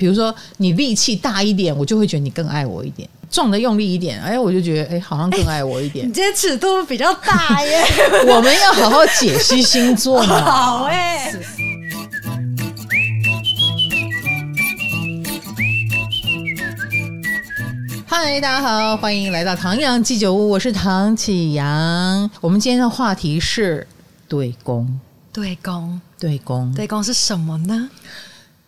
[0.00, 6.08] 比如说你力气大一点，我就会觉得你更爱我一点；撞得用力一点，哎，我就觉得哎，好像更爱我一点。
[6.08, 7.84] 你今天尺度比较大耶。
[8.26, 10.40] 我们要 好好解析星座嘛。
[10.40, 11.30] 好哎。
[18.06, 22.30] 嗨，大家好，欢迎来到唐阳鸡酒屋，我是唐启阳。
[22.40, 23.86] 我们今天的话题是
[24.26, 24.98] 对宫。
[25.30, 27.90] 对宫，对宫，对宫是什么呢？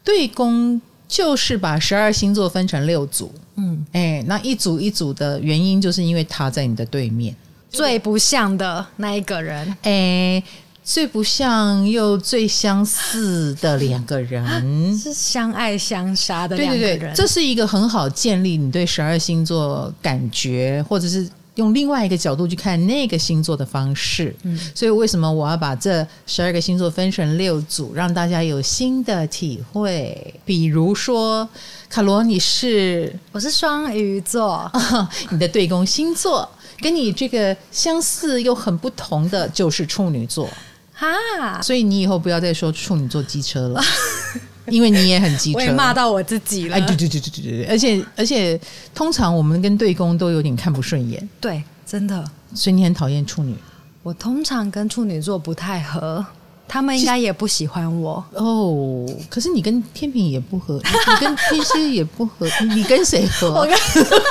[0.05, 0.81] 对宫
[1.13, 7.37] 就是把十二星座分成六组，嗯，哎，那一组一组的原因，就是因为他在你的对面，
[7.69, 10.43] 最不像的那一个人，哎，
[10.83, 16.99] 最不像又最相似的两个人，是相爱相杀的两个人。
[16.99, 21.29] 对对对，这是一个很好建立你对十二星座感觉，或者是。
[21.57, 30.35] 用另外一个角度去看那个星座的方式，嗯，所以为什么我要把这十二个星座分成六组，让大家有新的体会？
[30.47, 31.47] 比如说，
[31.91, 36.49] 卡罗，你是我是双鱼座，哦， 你的对宫星座
[36.81, 40.49] 跟你这个相似又很不同的就是处女座。
[40.95, 43.83] 哈，所以你以后不要再说处女座机车了。
[44.67, 46.77] 因为你也很机车，我也骂到我自己了。
[46.77, 48.61] 哎，对对对对对对，而且而且，
[48.95, 51.29] 通常我们跟对公都有点看不顺眼。
[51.41, 52.25] 对，真的。
[52.55, 53.55] 所以你很讨厌处女。
[54.03, 56.25] 我通常跟处女座不太合。
[56.69, 59.07] 他们应该也不喜欢我哦。
[59.29, 63.51] 可是你跟天平也不合，你跟 天蝎也不合，你跟谁合？
[63.53, 63.75] 我跟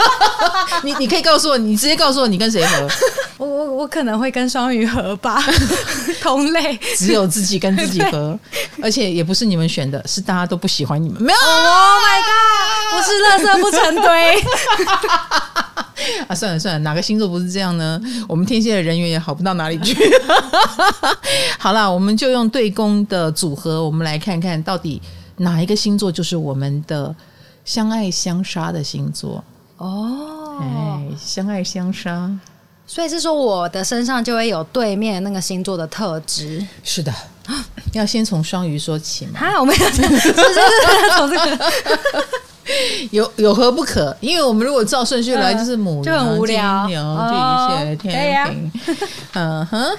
[0.84, 2.88] 你你可以告诉我，你直接告诉我你跟谁合？
[3.42, 5.42] 我我我可能会跟双鱼合吧，
[6.22, 6.78] 同类。
[6.96, 8.38] 只有自己跟自己合，
[8.84, 11.20] 而且也不是你们选的，是大家都不喜欢你们。
[11.24, 12.94] 没有，Oh my god！
[12.94, 14.42] 不是垃圾不成堆。
[16.30, 18.00] 啊，算了算了，哪个星座不是这样呢？
[18.30, 19.98] 我们天蝎的人缘也好不到哪里去。
[21.58, 25.02] 好了，我们就用对宫的组合，我们来看看到底
[25.38, 27.16] 哪一个星座就是我们的
[27.66, 29.44] 相爱相杀的星座
[29.78, 30.60] 哦。
[30.62, 32.30] 哎，相爱相杀，
[32.94, 36.62] 所以是说我的身上就会有对面那个星座的特质。
[36.84, 37.14] 是的，
[37.96, 39.40] 要先从双鱼说起嘛。
[39.40, 39.90] 啊，我们要
[41.16, 41.72] 从这个。
[43.12, 44.14] 有有何不可？
[44.20, 46.58] 因为我们如果照顺序来，就是牡羊、金
[46.94, 48.72] 牛、巨蟹、天平。
[49.36, 49.98] 嗯哼，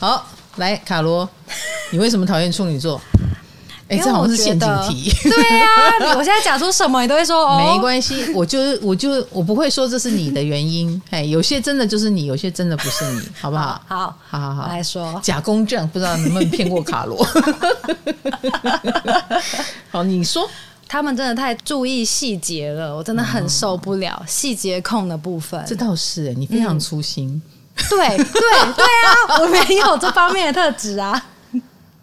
[0.00, 0.26] 好，
[0.56, 1.28] 来卡罗，
[1.90, 2.98] 你为什么讨厌处女座？
[3.90, 5.12] 哎，这好像是陷阱题。
[5.28, 7.74] 对啊，我现在讲出什么，你都会说哦。
[7.74, 11.00] 没关系，我就是我就我不会说这是你的原因。
[11.10, 13.82] 哎，有些真的就是你，有些真的不是你，好不好？
[13.86, 17.26] 好，好好好，来说假公正，不知道能不能骗过卡罗。
[19.90, 20.48] 好，你说。
[20.92, 25.64] 他们真的太注意细节了，我真的很受不了细节控的部分。
[25.64, 27.28] 这倒是，你非常粗心。
[27.28, 27.42] 嗯、
[27.88, 31.26] 对对对啊，我没有这方面的特质啊。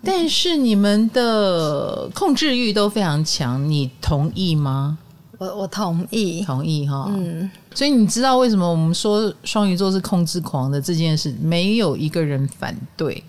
[0.08, 4.98] 但是你们的控制欲都非常强，你同意吗？
[5.38, 7.06] 我我同意，同意哈。
[7.10, 13.24] 嗯，所以你知道为什么我们说双鱼座是控制狂的这件事，没有一个人反对，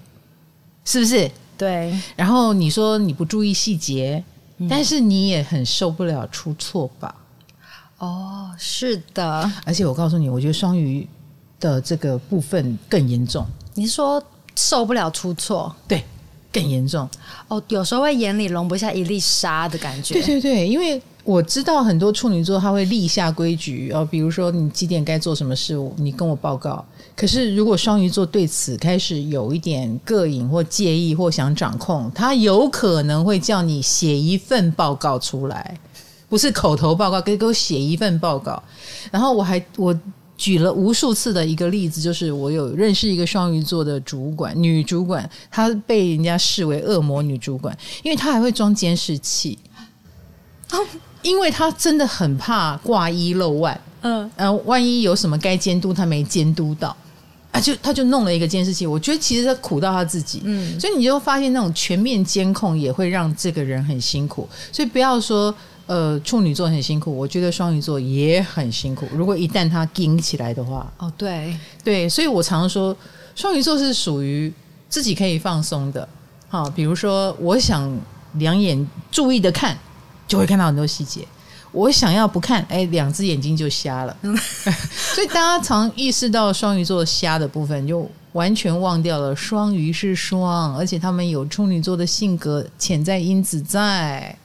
[0.84, 1.30] 是不是？
[1.58, 1.92] 对。
[2.16, 4.24] 然后你说你不注意细节。
[4.68, 7.14] 但是你也很受不了出错吧？
[7.98, 9.48] 哦，是的。
[9.64, 11.08] 而且我告诉你，我觉得双鱼
[11.60, 13.46] 的这个部分更严重。
[13.74, 14.20] 你说
[14.56, 15.72] 受不了出错？
[15.86, 16.02] 对，
[16.52, 17.08] 更严重。
[17.48, 20.14] 哦，有时候会眼里容不下一粒沙的感觉。
[20.14, 26.84] 对对对，因为我知道很多处女座他会立下规矩哦，比如说你几点该做什么事，你跟我报告。
[27.14, 35.76] 可是，如果双鱼座对此开始有一点膈应或介意或想掌控，他有可能会叫你写一份报告出来，
[36.28, 38.62] 不是口头报告，给给我写一份报告。
[39.10, 39.92] 然后我还我
[40.38, 49.58] 举了无数次的一个例子，就是我有认识一个双鱼座的主管，女主管，她被人家视为恶魔女主管，因为她还会装监视器，
[51.22, 56.96] 因为她真的很怕挂一漏万，嗯，呃万一有什么该监督，她没监督到。
[57.50, 65.52] 啊，就他就弄了一个监视器，我觉得其实他苦到他自己，嗯，所以你就发现那种全面监控也会让这个人很辛苦，所以不要说
[65.88, 69.08] 呃处女座很辛苦，我觉得双鱼座也很辛苦。
[69.12, 72.94] 如果一旦他硬起来的话，哦，对对，所以我常说
[73.34, 74.52] 双鱼座是属于
[74.90, 76.06] 自己可以放松的，
[76.48, 77.90] 好，比如说我想
[78.34, 79.76] 两眼注意的看，
[80.26, 81.26] 就会看到很多细节。
[81.72, 84.16] 我想要不看，哎，两只眼睛就瞎了。
[85.14, 94.36] 所以大家常意识到双鱼座瞎的部分，就完全忘掉了双鱼是双，而且他们有处女座的性格潜在因子在。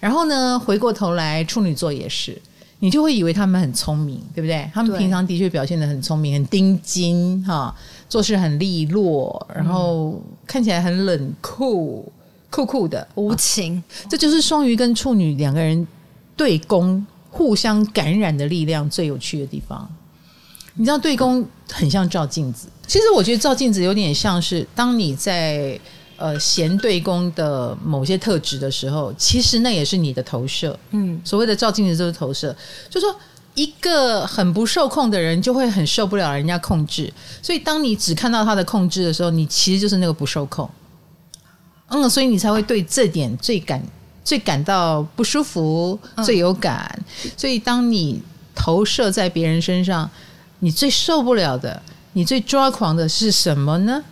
[0.00, 2.36] 然后呢，回过头来，处女座也是，
[2.80, 4.68] 你就会以为他们很聪明，对不对？
[4.74, 7.72] 他们平常的确表现得很聪明，很丁金哈，
[8.08, 12.10] 做事很利落，然后看起来很冷酷，
[12.50, 13.80] 酷酷的，无情。
[14.08, 15.86] 这就是双鱼跟处女两个人。
[16.36, 19.86] 对攻互相感染的力量最有趣的地方。
[20.72, 25.78] 你知道对攻很像照镜子，其实我觉得照镜子有点像是当你在
[26.20, 30.78] 呃嫌对宫的某些特质的时候，其实那也是你的投射。
[30.90, 32.54] 嗯，所谓的照镜子就是投射，
[32.88, 33.16] 就是说
[33.54, 37.12] 一个很不受控的人就会很受不了人家控制，
[37.42, 40.70] 所以当你只看到他的控制的时候，你其实就是那个不受控。
[41.88, 43.82] 嗯，所以你才会对这点最感
[44.22, 47.02] 最感到不舒服，最有感。
[47.36, 48.22] 所以当你
[48.54, 50.08] 投射在别人身上。
[50.62, 51.82] 你最受不了的，
[52.12, 54.04] 你最抓狂的是什么呢？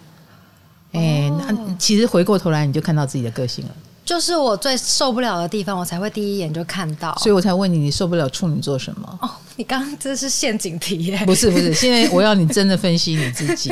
[0.92, 3.70] 哎，那其实回过头来你就看到自己的个性了。
[4.04, 7.14] 就是我最受不了的地方，我才会第一眼就看到。
[7.18, 9.18] 所以我才问你，你受不了处女座什么？
[9.20, 11.22] 哦，你刚刚这是陷阱题耶？
[11.26, 13.70] 不是不是，现在我要你真的分析你自己，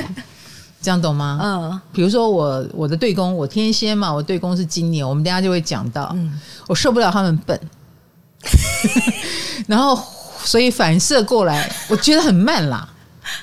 [0.83, 1.41] 这样懂吗？
[1.43, 1.81] 嗯。
[1.93, 6.13] 比如说我我的对宫，我天蝎嘛，我对宫是金牛，我们等下就会讲到。
[6.15, 6.39] 嗯。
[6.67, 7.59] 我受不了他们笨
[9.67, 9.99] 然后。
[10.45, 12.89] 所以反射过来，我觉得很慢啦，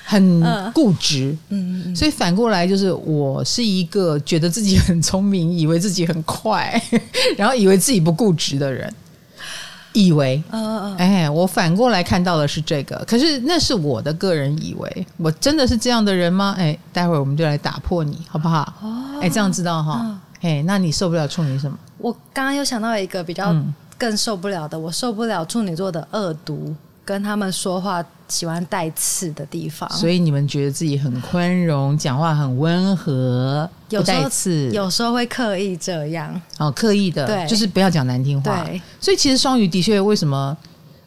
[0.04, 1.36] 很固执。
[1.48, 6.82] 嗯，所以反过来就是，我是一个觉得自己很聪明， 以为自己很快，
[7.36, 8.92] 然后以为自己不固执的人。
[9.96, 16.52] 以为，嗯嗯，哎，我反过来看到的是这个，可是那是我的个人以为，我真的是这样的人吗？
[16.58, 18.62] 哎，待会儿我们就来打破你，好不好？
[18.82, 20.20] 哦，哎，这样知道哈？
[20.42, 21.78] 哎，那你受不了处女什么？
[21.98, 23.54] 我刚刚又想到一个比较
[23.96, 26.74] 更受不了的，我受不了处女座的恶毒。
[27.04, 38.64] 跟他们说话喜欢带刺的地方，所以你们觉得自己很宽容，讲话很温和，有带刺，有时候会刻意这样，哦，刻意的，对，就是不要讲难听话。
[38.64, 40.56] 对，所以其实双鱼的确，为什么？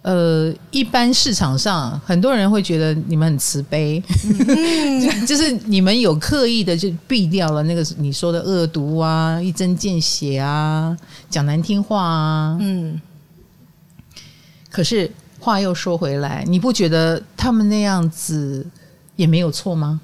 [0.04, 10.96] 呃，一般市场上很多人会觉得你们很慈悲，嗯、 就是你们有刻意的就避掉了那个你说的恶毒啊，一针见血啊，
[11.30, 13.02] 讲难听话啊，嗯，
[14.70, 15.12] 可是。
[15.48, 18.68] 话又说回来，你不觉得他们那样子
[19.16, 20.02] 也没有错吗？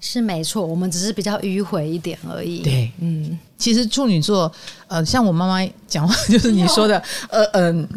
[0.00, 2.58] 是没错，我们只是比较迂回一点而已。
[2.58, 4.52] 对，嗯，其实处女座，
[4.88, 7.00] 呃，像我妈妈讲话，就是你说的，
[7.30, 7.88] 呃，嗯、呃，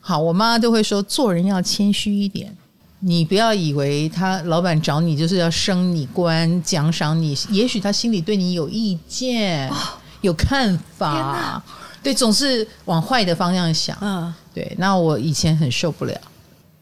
[0.00, 2.52] 好，我妈妈都会说，做人要谦虚一点，
[2.98, 9.76] 你不要以为他老板找你就是要升你官、奖赏你，也许他心里对你有意见、哦、
[10.20, 11.62] 有看法。
[12.02, 13.96] 对，总是往坏的方向想。
[14.00, 14.74] 嗯，对。
[14.78, 16.20] 那我以前很受不了。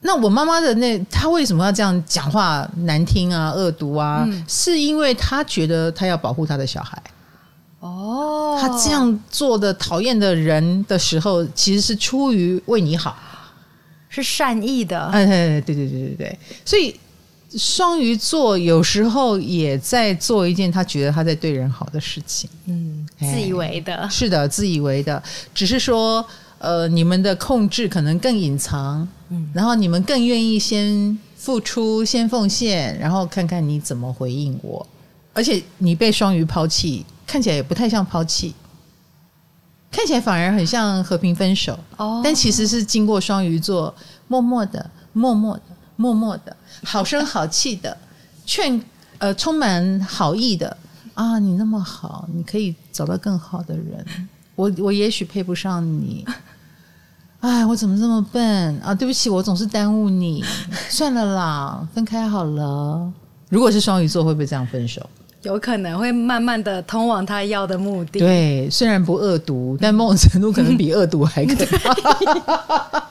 [0.00, 4.24] 那我妈妈的那，她为什么要这样讲话难听啊、恶毒啊？
[4.26, 7.02] 嗯、是因为她觉得她要保护她的小孩。
[7.80, 8.58] 哦。
[8.60, 13.16] 她这样做的讨厌的人的时候，其实是出于为你好，
[14.08, 15.10] 是善意的。
[15.12, 15.28] 嗯，
[15.62, 16.38] 对对对对对。
[16.64, 16.98] 所以。
[17.56, 25.22] 双鱼座有时候也在做一件他觉得他在对人好的事情，嗯，自以为的，是的，自以为的，
[25.54, 26.24] 只是说，
[26.58, 34.86] 呃，你们的控制可能更隐藏，嗯，然后你们更愿意先付出、先奉献，然后看看你怎么回应我，
[35.32, 38.54] 而且你被双鱼抛弃，看起来也不太像抛弃，
[39.90, 43.94] 看起来反而很像和平分手，哦，但其实是经过双鱼座
[44.26, 45.62] 默默的、默默的、
[45.98, 46.56] 默默的。
[46.84, 47.94] 好声好气的
[48.46, 48.80] 劝，
[49.18, 50.74] 呃，充满好意的
[51.14, 51.38] 啊！
[51.38, 54.06] 你那么好，你可以找到更好的人。
[54.54, 56.24] 我我也许配不上你，
[57.40, 58.94] 哎，我怎么这么笨啊？
[58.94, 60.44] 对不起，我总是耽误你。
[60.88, 63.12] 算了啦，分开好了。
[63.48, 65.08] 如果是双鱼座，会不会这样分手？
[65.42, 68.18] 有可能会慢慢的通往他要的目的。
[68.18, 71.94] 对，虽然不恶毒，但某种程度可能比恶毒还可怕。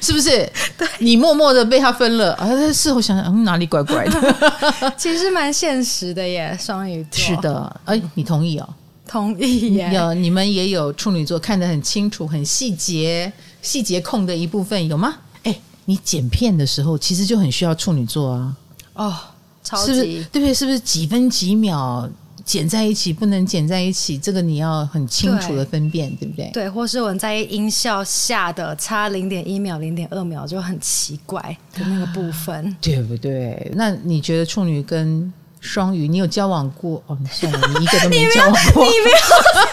[0.00, 0.48] 是不是？
[0.78, 2.48] 对，你默默的被他分了啊！
[2.72, 4.94] 事后想想，嗯，哪里怪怪的？
[4.96, 7.20] 其实蛮现实的耶，双鱼座。
[7.20, 8.68] 是的，哎，你同意哦？
[9.06, 9.90] 同意耶。
[9.92, 15.16] 有你们也有处女座看得很清楚、很细节、细节控的一部分有吗？
[15.42, 15.54] 哎，
[15.86, 18.56] 你剪片的时候其实就很需要处女座啊。
[18.94, 19.16] 哦。
[19.64, 20.54] 超级是不是对不对？
[20.54, 22.08] 是不是几分几秒
[22.44, 24.18] 剪在一起，不能剪在一起？
[24.18, 26.50] 这个你要很清楚的分辨，对，对不对？
[26.52, 31.40] 对，或是我们在音效下的差零点一秒、零点二秒就很奇怪
[31.72, 33.72] 的那个部分，对不对？
[33.74, 37.02] 那你觉得处女跟双鱼，你有交往过？
[37.06, 39.16] 哦，算了，你一个都没 交往过，你没有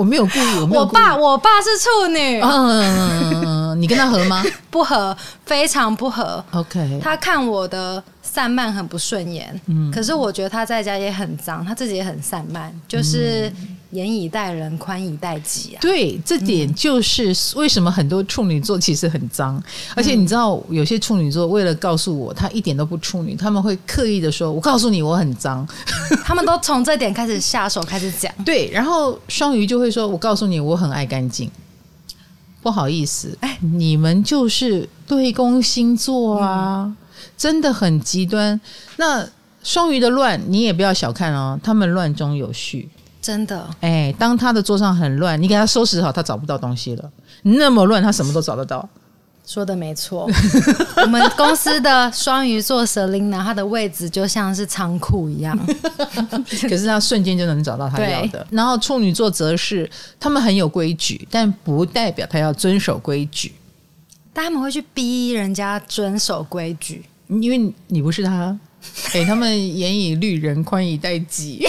[0.00, 0.80] 我没有故意，我没有。
[0.80, 2.40] 我爸，我爸是处女。
[2.40, 4.42] 嗯，你跟他合吗？
[4.70, 5.14] 不合，
[5.44, 6.42] 非常不合。
[6.52, 8.02] OK，他看我的
[8.32, 9.60] 散漫很不顺眼。
[9.66, 13.52] 嗯，可是我觉得他在家也很脏，他自己也很散漫，就是
[13.90, 15.78] 严以待人，宽以待己啊。
[15.80, 19.62] 对，这点就是为什么很多处女座其实很脏，嗯、
[19.96, 25.66] 而且你知道，有些处女座为了告诉我他一点都不处女，他们会刻意的说：“我告诉你，我很脏。
[26.24, 28.32] ”他们都从这点开始下手，开始讲。
[28.44, 31.50] 对，然后双鱼就会说：“我告诉你，我很爱干净。”
[32.62, 36.96] 不好意思，哎，你们就是对宫星座啊，嗯、
[37.36, 38.60] 真的很极端。
[38.96, 39.26] 那
[39.62, 42.88] 双鱼的乱，你也不要小看哦，他们乱中有序，
[43.20, 43.68] 真的。
[43.80, 47.10] 哎，当他的桌上很乱，你给他收拾好，他找不到东西了。
[47.42, 48.88] 那么乱，他什么都找得到。
[49.46, 50.30] 说的没错，
[51.02, 55.58] 我们公司的双鱼座 Selina，他的位置就像是仓库一样，
[56.62, 58.46] 可是他瞬间就能找到他要的。
[58.50, 63.52] 然后处女座则是他们很有规矩，但不代表他要遵守规矩，
[64.32, 68.58] 但他们会去逼人家遵守规矩，因为你不是他。
[69.12, 71.66] 哎，他们严以律人，宽以待己。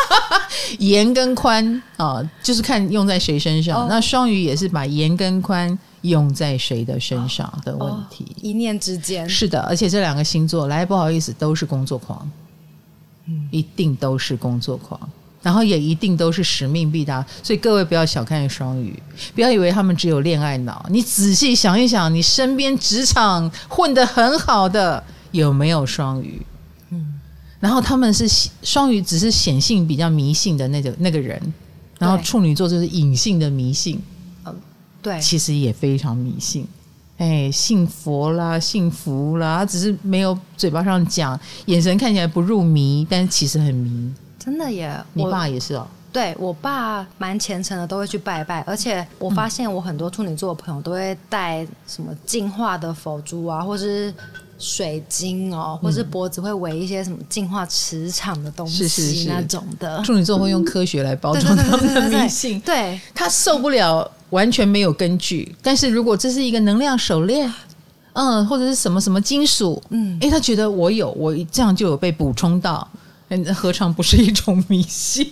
[0.78, 3.82] 严跟宽啊，就是看用在谁身上。
[3.82, 9.28] 哦、那双鱼也是把严跟宽用在谁的身上的问题，哦、一念之间。
[9.28, 12.30] 是的，而且这两个星座来不好意思，都是工作狂，
[13.26, 14.98] 嗯，一定都是工作狂，
[15.42, 17.24] 然后也一定都是使命必达。
[17.42, 19.00] 所以各位不要小看双鱼，
[19.34, 20.84] 不要以为他们只有恋爱脑。
[20.90, 25.02] 你仔细想一想，你身边职场混得很好的。
[25.32, 26.42] 有没有双鱼？
[26.90, 27.20] 嗯，
[27.60, 28.26] 然后他们是
[28.64, 31.40] 双鱼，只是显性比较迷信的那个那个人，
[32.00, 34.02] 然后处女座就是隐性的迷信，
[34.44, 34.56] 嗯，
[35.00, 36.66] 对，其实也非常迷信，
[37.18, 45.86] 哎，信佛啦，信福啦，只是没有嘴巴上讲，眼神看起来不入迷，但是其实很迷，真的耶，你爸也是哦。
[46.12, 48.62] 对，我爸蛮虔诚的，都会去拜拜。
[48.62, 54.12] 而且我发现我很多处女座的朋友都会带什么净化的佛珠啊，或是
[54.58, 60.02] 水晶哦，或是脖子会围一些什么净化磁场的东西，是是是那种的。
[60.02, 65.54] 处女座会用科学来包装他们的迷信，对，他受不了完全没有根据。
[65.62, 67.52] 但是如果这是一个能量手链，
[68.14, 72.88] 嗯，或者是什么什么金属，嗯，哎，他觉得我有，我这样就有被补充到。
[73.54, 75.24] 何尝不是一种迷信？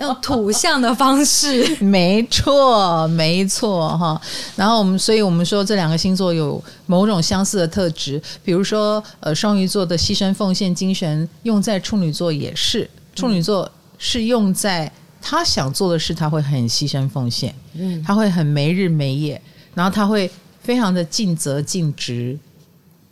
[0.00, 4.20] 用土象的方式，没错，没错哈。
[4.56, 14.90] 然后我们，所以我们说这两个星座有某种相似的特质，比如说，呃，双鱼座的牺牲奉献精神用在处女座也是，处女座是用在
[15.22, 19.40] 他想做的事，他会很牺牲奉献，嗯，他会很没日没夜，
[19.74, 20.28] 然后他会
[20.60, 22.36] 非常的尽责尽职。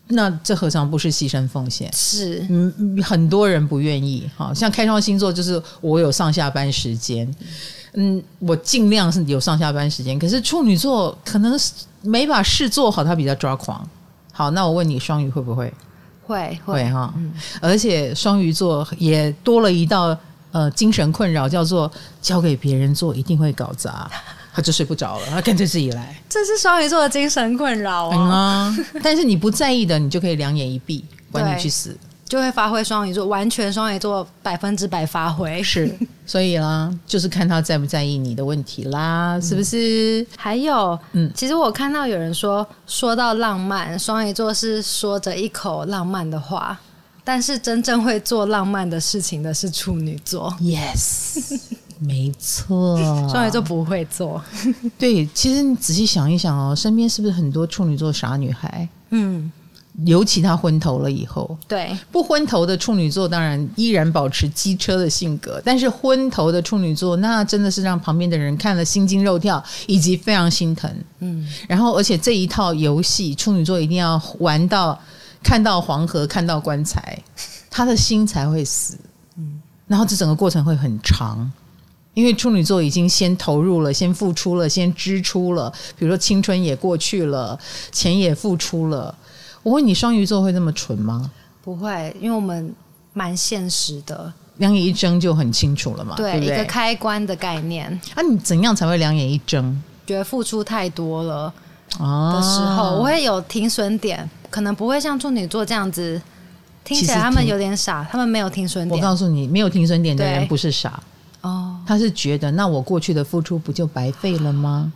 [0.09, 1.91] 那这何尝不是牺牲奉献？
[1.93, 4.29] 是，嗯，很多人不愿意。
[4.37, 7.35] 哈，像开创星座，就是我有上下班时间，
[7.95, 10.19] 嗯，我尽量是有上下班时间。
[10.19, 11.59] 可是处女座可能
[12.03, 13.89] 没把事做好，他比较抓狂。
[14.31, 15.73] 好，那我问你，双鱼会不会？
[16.27, 20.17] 会会哈，嗯，而且双鱼座也多了一道
[20.53, 24.11] 呃精神困扰，叫做交给别人做一定会搞砸。
[24.55, 26.17] 他就睡不着了，他干脆自己来。
[26.29, 28.73] 这是双鱼座的精神困扰哦！
[29.03, 31.97] 但是你不在意的，你就可以两眼一闭， 管你去死，
[32.29, 35.61] 就会发挥双鱼座，完全双鱼座百分之百发挥。
[35.61, 35.93] 是，
[36.25, 40.23] 所以啦，就是看他在不在意你的问题啦，是不是？
[40.23, 46.79] 嗯、还有，嗯，其实我看到有人说，说到浪漫，双鱼座是说着一口浪漫的话，
[47.25, 50.57] 但是真正会做浪漫的事情的是处女座。
[50.61, 51.59] Yes。
[52.01, 52.97] 没错，
[53.31, 54.43] 双鱼座不会做。
[54.99, 58.89] 对，其实你仔细想一想哦，身边是不是很多处女座傻女孩？
[59.11, 59.51] 嗯，
[60.05, 70.91] 尤其她昏头了以后，对，不昏头的处女座当然依然保持机车的性格，但是昏头的处女座那真的是让旁边的人看了心惊肉跳，以及非常心疼。
[71.21, 74.99] 嗯，然后而且这一套游戏，处女座一定要玩到
[75.43, 77.17] 看到黄河，看到棺材，
[77.71, 78.99] 他的心才会死。
[79.37, 81.51] 嗯，然后这整个过程会很长。
[82.15, 87.59] 因为处女座已经先投入了，先付出了，先支出了，比如说青春也过去了，
[87.93, 89.15] 钱也付出了。
[89.63, 91.31] 我问你，双鱼座会这么蠢吗？
[91.63, 92.75] 不会，因为我们
[93.13, 96.15] 蛮现实的，两眼一睁就很清楚了嘛。
[96.17, 96.55] 对，对不对？
[96.55, 97.89] 一个开关的概念。
[98.15, 99.83] 啊，你怎样才会两眼一睁？
[100.07, 101.53] 觉得付出太多了
[101.99, 106.21] 的时候，啊、我会有停损点，可能不会像处女座这样子。
[106.85, 109.01] 听起来他们有点傻，他们没有停损点。
[109.01, 111.03] 我告诉你，没有停损点的人不是傻。
[111.45, 114.91] 哦，他是觉得那我过去的付出不就白费了吗？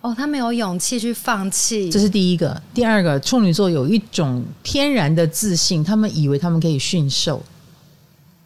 [0.00, 2.62] 哦，他没有勇气去放弃，这是第一个。
[2.72, 7.42] 第二个，处女座有一种天然的自信，他们以为他们可以驯兽。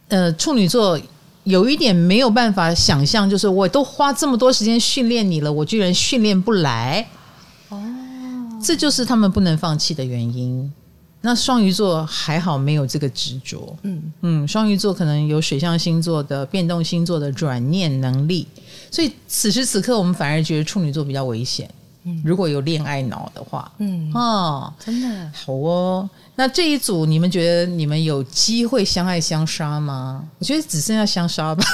[0.08, 0.99] 呃，处女座
[1.44, 7.06] 有一点没有办法想象，就是我都花这么多时间训练你了，我居然训练不来。
[7.68, 7.78] 哦，
[8.62, 10.73] 这就是他们不能放弃的原因。
[11.20, 18.46] 那双鱼座还好没有这个执着，嗯嗯，双鱼座可能有水象星座的变动星座的转念能力，
[18.90, 21.68] 所以此时此刻我们反而觉得处女座比较危险。
[22.04, 26.08] 嗯，如果有恋爱脑的话，嗯哦，真的好哦。
[26.37, 30.25] 那这一组你们觉得你们有机会相爱相杀吗？
[30.38, 31.64] 我觉得只剩下相杀吧，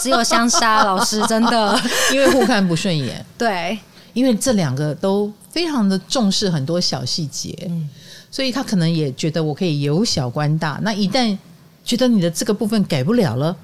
[0.00, 0.82] 只有相杀。
[0.82, 1.80] 老师真的，
[2.12, 3.24] 因为互看不顺眼。
[3.38, 3.78] 对，
[4.12, 7.88] 因为这两个都非常的重视很多小细节，嗯，
[8.30, 10.78] 所以他可能也觉得我可以由小观大。
[10.82, 11.36] 那一旦
[11.84, 13.56] 觉得你的这个部分改不了了，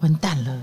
[0.00, 0.62] 完蛋了。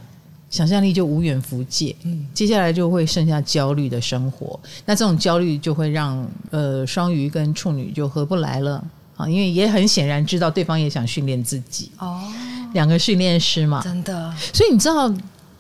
[0.50, 4.60] 想象力就无远弗届，嗯，接下来就会剩下焦虑的生活。
[4.86, 8.84] 那这种焦虑就会让呃双鱼跟处女就合不来了
[9.16, 12.22] 啊，因为也很显然知道对方也想训练自己哦，
[12.74, 14.32] 两个训练师嘛，真的。
[14.54, 15.12] 所以你知道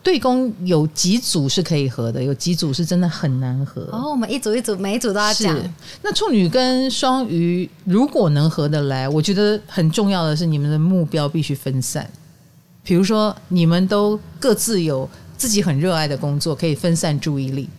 [0.04, 3.88] 对攻有几组是可以合的，有几组是真的很难合。
[3.90, 5.58] 哦，我们一组一组，每一组都要讲。
[6.02, 12.08] 那处女跟双鱼如果能合得来，我觉得很重要的是你们的目标必须分散。
[12.84, 17.70] 比如说，你们都各自有自己很热爱的工作，可以分散注意力。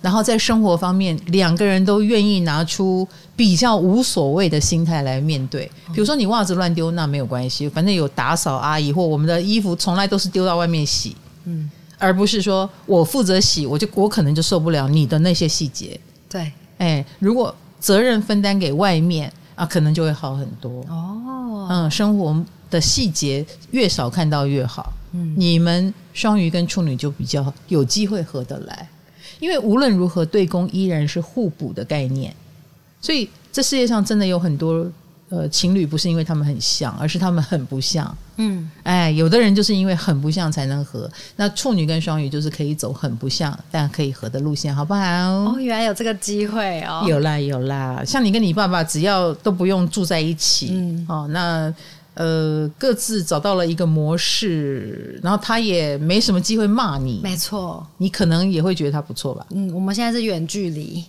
[0.00, 5.70] 然后在生活方面，两个人都愿意拿出比较无所谓的心态来面对。
[5.92, 15.98] 比如说，你袜子乱丢，那没有关系，反正有打扫阿姨，或我们的衣服从来都是丢到外面洗，嗯，而不是说我负责洗，我就我可能就受不了你的那些细节。
[16.28, 20.84] 对，哎，如果责任分担给外面啊，可能就会好很多。
[20.88, 22.44] 哦，嗯，生活。
[22.72, 28.88] 的细节越少看到越好，嗯，你们双鱼跟处女就比较有机会合得来，
[29.42, 32.32] 因为无论如何对攻依然是互补的概念，
[33.00, 34.88] 所以这世界上真的有很多
[35.30, 45.02] 呃情侣不是因为他们很像，而是他们很不像，嗯，哎，有的人就是因为很不像才能合，那处女跟双鱼就是可以走很不像但可以合的路线，好不好？
[45.02, 51.74] 哦，原来有这个机会哦，有啦有啦，像你跟你爸爸只要都不用住在一起，嗯，哦，那。
[52.14, 59.46] 呃，各自找到了一个模式，然后他也没什么机会骂你，没错，你可能也会觉得他不错吧？
[59.50, 61.02] 嗯，我们现在是远距离，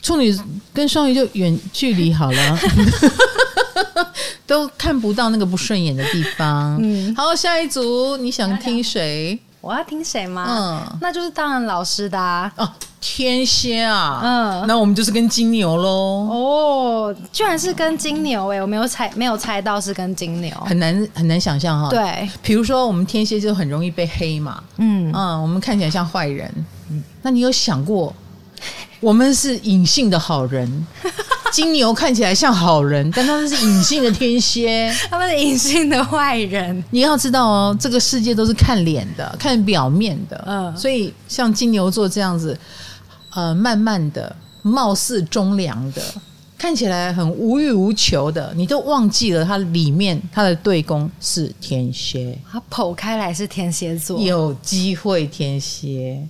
[0.00, 0.34] 处女
[0.72, 2.58] 跟双鱼就远距离好了，
[4.46, 6.78] 都看不到那个不顺眼的地方。
[6.82, 9.38] 嗯，好，下一组你想听谁？
[9.60, 10.46] 我要听谁吗？
[10.48, 12.52] 嗯，那就是当然老师的啊。
[12.56, 12.68] 哦
[13.02, 15.88] 天蝎啊，嗯，那我们就是跟金牛喽。
[16.30, 21.88] 哦，居然是跟金牛哎、欸，我没有猜，没有猜到是跟金牛，很难很难想象哈。
[21.88, 25.10] 对，比如说我们天蝎就很容易被黑嘛，嗯。
[25.14, 26.52] 嗯，我们看起来像坏人，
[26.90, 28.14] 嗯，那你有想过，
[29.00, 30.86] 我们是隐性的好人，
[31.52, 36.82] 金牛看起来像好人，但他们是隐性的天蝎，他们是隐性的坏人。
[36.90, 42.58] 你要知道哦，这个世界都是看脸的，看表面的，嗯，所以像金牛座这样子。
[43.32, 46.02] 呃，慢慢的，貌似忠良的，
[46.58, 56.20] 看起来很无欲无求的，你都忘记了他里面他的对宫是天蝎，他剖开来是天蝎座，有机会天蝎。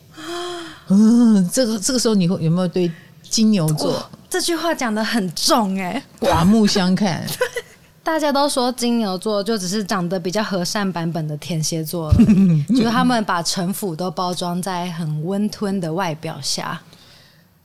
[0.92, 2.92] 嗯，这个这个时候你会有没有对
[3.30, 7.24] 金牛座这句话讲的很重哎、欸，刮目相看。
[8.02, 16.80] 大家都说金牛座就只是长得比较和善版本的天蝎座而已， 就是他们把城府都包装在很温吞的外表下。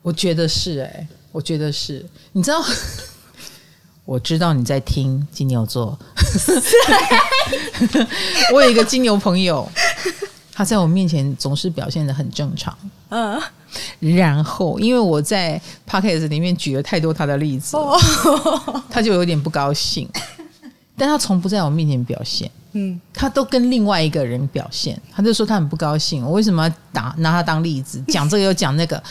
[0.01, 2.63] 我觉得是哎、欸，我觉得是，你知道，
[4.05, 5.97] 我知道你在听金牛座。
[8.53, 9.67] 我有一个金牛朋友，
[10.57, 12.73] 他在我面前总是表现的很正常。
[13.09, 13.37] 嗯，
[13.99, 17.75] 然后因为我在 p o c k e t 里面举了太多他的例子，
[18.89, 20.09] 他就有点不高兴。
[20.95, 22.49] 但他从不在我面前表现。
[22.77, 29.01] 嗯，他都跟另外一个人表现，他就说他很不高兴，我为什么要打拿他当例子，讲这个又讲那个，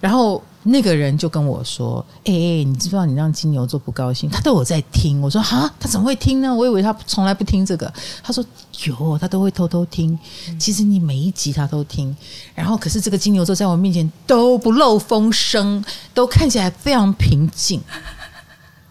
[0.00, 4.30] 然后那个人就跟我说：“哎、欸、你知不知道你让金牛座不高兴？
[4.30, 6.54] 他都有在听。”我说：“哈，他怎么会听呢？
[6.54, 8.44] 我以为他从来不听这个。”他说
[8.86, 10.16] ：“有，他都会偷偷听。
[10.56, 12.16] 其实你每一集他都听，
[12.54, 17.82] 然后可是这个金牛座在我面前都不漏风声，都看起来非常平静。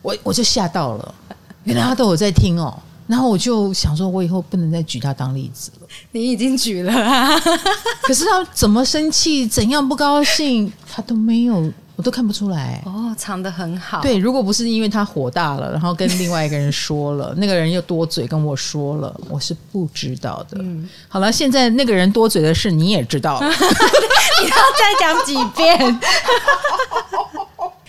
[0.01, 1.15] 我我就吓到了，
[1.63, 5.87] 原来他都有在听哦。”然后我就想说，我以后不能再举他当例子了。
[6.11, 7.39] 你已经举了啊，
[8.03, 12.81] 可是他怎么生气、怎样不高兴，他都没有，我都看不出来。
[12.85, 14.01] 哦，藏得很好。
[14.01, 20.57] 对，如果不是因为他火大了，然后跟另外一个人说了， 那个人又多嘴跟我说了，我是不知道的。
[20.59, 25.99] 嗯，好了，现在那个人多嘴的事你也知道了， 你要再讲几遍？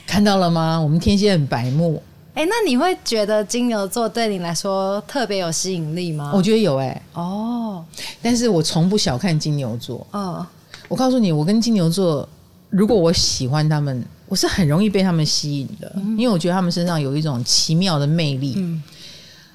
[0.07, 0.81] 看到了吗？
[0.81, 2.03] 我们天蝎很白目。
[2.39, 6.31] 哎，那你会觉得金牛座对你来说特别有吸引力吗？
[6.33, 7.03] 我觉得有哎、欸。
[7.15, 7.85] 哦，
[8.23, 10.07] 但是我从不小看金牛座。
[10.13, 10.47] 嗯，
[10.87, 12.29] 我告诉你，我跟金牛座，
[12.71, 18.55] 如果我喜欢他们，我是很容易被他们吸引的，因为我觉得他们身上有一种奇妙的魅力。
[18.57, 18.81] 嗯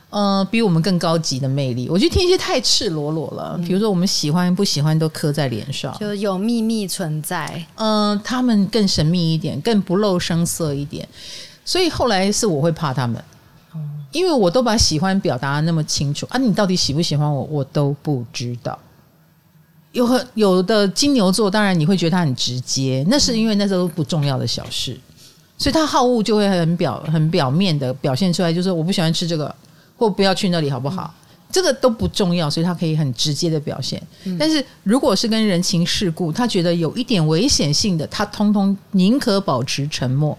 [0.09, 3.57] 呃，比我们更高级的魅力，我觉得天蝎太赤裸裸了。
[3.65, 7.65] 比如说，我们喜欢不喜欢都刻在脸上，就有秘密存在。
[7.75, 11.07] 嗯、呃，他们更神秘一点，更不露声色一点。
[11.65, 13.23] 所以后来是我会怕他们，
[14.11, 18.77] 因为我都把喜欢表达得那么清楚啊，你到底喜不喜欢我，我都不知道。
[19.91, 24.99] 有很有的金牛座，当然你会觉得他很直接，那是因为那时候不重要的小事，
[25.57, 29.53] 所以他好恶就会很表很表面的表现出来，就是我不喜欢吃这个。
[29.95, 31.13] 或不要去那里好不好？
[31.13, 34.01] 嗯、这个都不重要，所以他可以很直接的表现。
[34.23, 40.35] 嗯、但是如果是跟人情世故，他觉得有一点危险性的，他通通宁可保持沉默。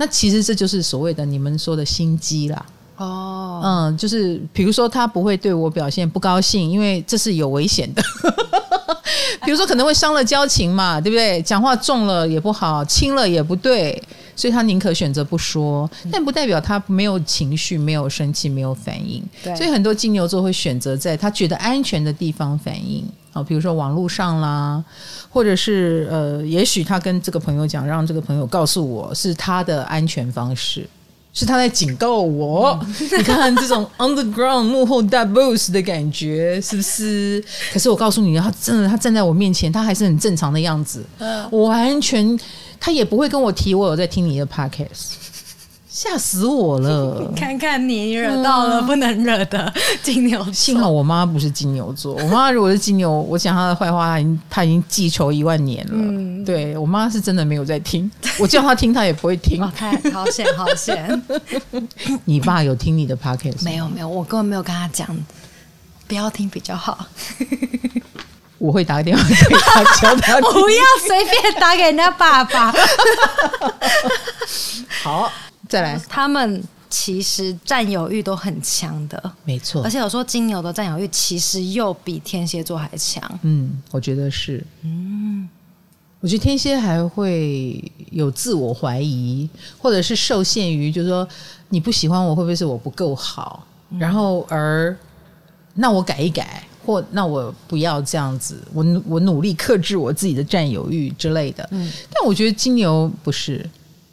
[0.00, 2.66] 嗯、那其实这就是所谓的你们说的心机啦。
[2.96, 8.02] 哦，嗯，就是比如说他不会对我表现不高兴，因为这是有危险的。
[9.44, 11.40] 比如说可能会伤了交情嘛，对不对？
[11.42, 14.02] 讲话重了也不好，轻了也不对。
[14.36, 19.22] 所以他宁可选择不说，但不代表他没有情绪、没有生气、没有反应。
[19.42, 23.04] 对所以很多金牛座会选择在他觉得安全的地方反应。
[23.32, 24.82] 好，比如说网络上啦，
[25.28, 30.88] 或者是呃，也许他跟这个朋友讲，让这个朋友告诉我是他的安全方式，
[31.32, 32.78] 是他在警告我。
[32.82, 37.44] 嗯、 你看这种 underground 幕后大 boss 的感觉是不是？
[37.72, 41.04] 可是我告诉你，他真的，他站在我面前，他还是很正常的样子，
[41.50, 42.38] 我完全。
[42.82, 45.12] 他也不会跟我提我有在听你的 podcast，
[46.02, 47.30] 吓死我了！
[47.36, 49.70] 看看你惹到了不能惹的
[50.02, 50.50] 金牛座。
[50.50, 55.92] 幸好我妈不是金牛座，我妈如果是金牛， 我讲她的坏话，她已经她已经记仇一万年了。
[55.92, 59.60] 嗯，对我妈是真的没有在听，我叫她听，她也不会听。
[59.76, 61.22] 太 好险，好险！
[62.24, 63.62] 你爸有听你的 podcast？
[63.62, 65.06] 没有，没有，我根本没有跟他讲，
[66.08, 67.06] 不要听比较好。
[68.56, 72.72] 我会打个电话给他，叫他不要随便打给人家爸爸。
[75.02, 75.30] 好，
[75.70, 75.98] 再来。
[76.06, 79.82] 他们其实占有欲都很强的，没错。
[79.82, 83.22] 而且有时候金牛的占有欲其实又比天蝎座还强。
[83.40, 84.62] 嗯，我觉得是。
[84.82, 85.48] 嗯，
[86.20, 91.26] 我觉得天蝎还会有自我怀疑，或者是受限于，就是说
[91.70, 93.66] 你不喜欢我，会不会是我不够好？
[93.90, 94.94] 嗯、然后而
[95.74, 96.62] 那我改一改。
[96.82, 101.68] 或那我不要这样子，我我努力克制我自己的占有欲之类的。
[101.72, 103.68] 嗯，但我觉得金牛不是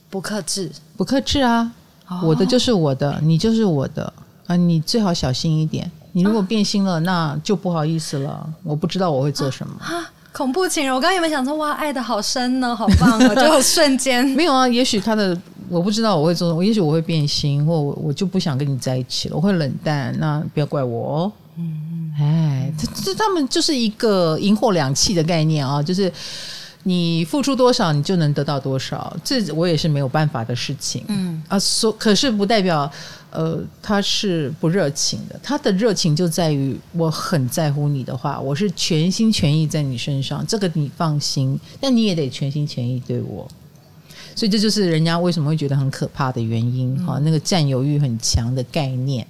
[0.09, 1.71] 不克制，不克制啊！
[2.07, 4.11] 哦、我的就是我的，你就是我的
[4.47, 4.55] 啊！
[4.55, 5.89] 你最好小心一点。
[6.13, 8.49] 你如果变心了，啊、那就不好意思了。
[8.63, 9.73] 我不知道我会做什么。
[9.81, 10.93] 啊、恐怖情人！
[10.95, 13.35] 我刚刚有没有想说哇，爱的好深呢，好棒啊！
[13.35, 14.67] 就瞬间没有啊。
[14.67, 15.37] 也许他的
[15.69, 20.15] 我不知道我会做什么，也许我会变心，或我我就不想跟你在一起了，我会冷淡。
[20.17, 21.31] 那不要怪我哦。
[21.57, 22.13] 嗯。
[22.19, 26.11] 哎，这这他们就是一个银货两气的概念啊，就是
[26.87, 31.03] 你付出多少，你就能得到多少，这我也是没有办法的事情。
[31.09, 32.89] 嗯啊，所可是不代表
[33.29, 43.45] 呃他是不热情的，他的热情就在于我很在乎你的话，我是全心全意在你身上，这个你放心，但你也得全心全意对我，
[44.33, 49.27] 所以这就是人家为什么会觉得很可怕的原因哈，那个占有欲很强的概念。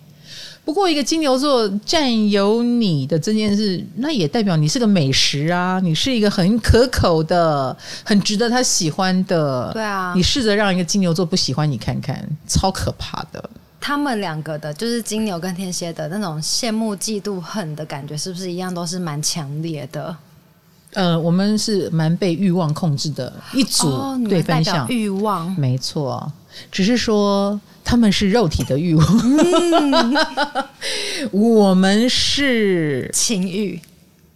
[0.65, 9.71] 不过，一个金牛座占有你的这件事，那也代表你是个美食啊，你是一个很可口的、很值得他喜欢的。
[9.71, 13.49] 对啊，你试着让一个金牛座不喜欢你看看，超可怕的。
[13.79, 20.13] 他们两个的，就是金牛跟天蝎的那种羡慕、嫉妒、恨的感觉，是不是一样，都是蛮强烈的？
[20.93, 26.29] 呃，我们是蛮被欲望控制的一组，哦、对方向欲望，没错，
[26.69, 27.57] 只是说。
[27.87, 30.13] 他们是肉体的欲望，嗯、
[31.31, 33.79] 我们是情欲。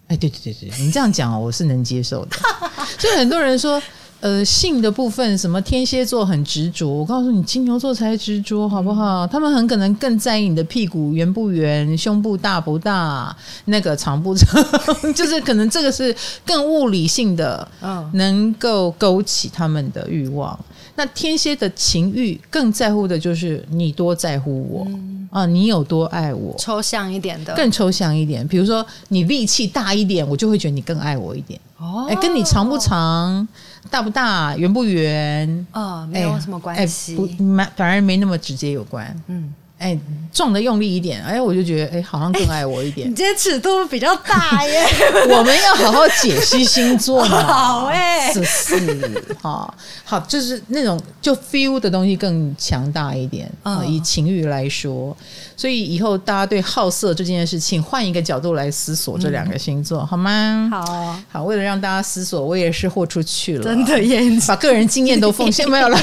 [0.08, 2.38] 哎，对对对对，你这样讲我是能接受的。
[2.98, 3.82] 所以很多人说，
[4.22, 9.28] 呃，性的部分，什么天蝎座很执着，我告诉你，金牛座才执着，好不好？
[9.28, 13.36] 他们很可能更在意你的屁股圆不圆，胸部大不大，
[13.66, 14.64] 那个长不长，
[15.14, 17.68] 就是可能这个是更物理性的，
[18.14, 20.58] 能够勾起他们的欲望。
[20.96, 28.48] 那天蝎的情欲更在乎的就是你多在乎我、嗯、啊，你有多爱我，抽象一点的，更抽象一点。
[28.48, 31.60] 比如说你力气大一点，我就会觉得你更爱我一点。
[31.78, 33.48] 哦，哎，跟你长不长、
[33.90, 37.28] 大不大、圆不圆，哦，没有什么关系，不，
[37.76, 39.16] 反而没那么直接有关。
[39.28, 39.98] 嗯，哎，
[40.32, 43.10] 撞的用力一点，哎，我就觉得哎，好像更爱我一点。
[43.10, 44.80] 你今天尺度比较大耶。
[45.28, 47.42] 我们要好好解析星座嘛。
[47.52, 49.74] 好哎，是是，好，
[50.06, 53.80] 好，就是那种就 feel 的东西更强大一点啊。
[53.82, 55.18] 嗯、以情欲来说，
[55.58, 60.70] 所以以后大家对好色这件事情，换一个角度来思索这两个星座，嗯、好吗？
[60.72, 65.98] 好好，为了让大家思索，我也是豁出去了，真的耶，把个人经验都奉献 没有了。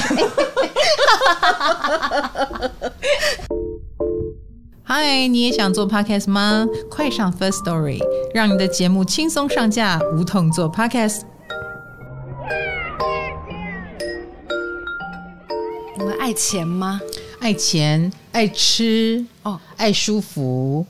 [4.91, 6.67] 嗨，你也想做 podcast 吗？
[6.89, 7.99] 快上 First Story，
[8.33, 11.21] 让你的节目轻松上架，无痛做 podcast。
[15.95, 16.99] 你们爱钱吗？
[17.39, 20.83] 爱钱，爱吃哦，爱舒服，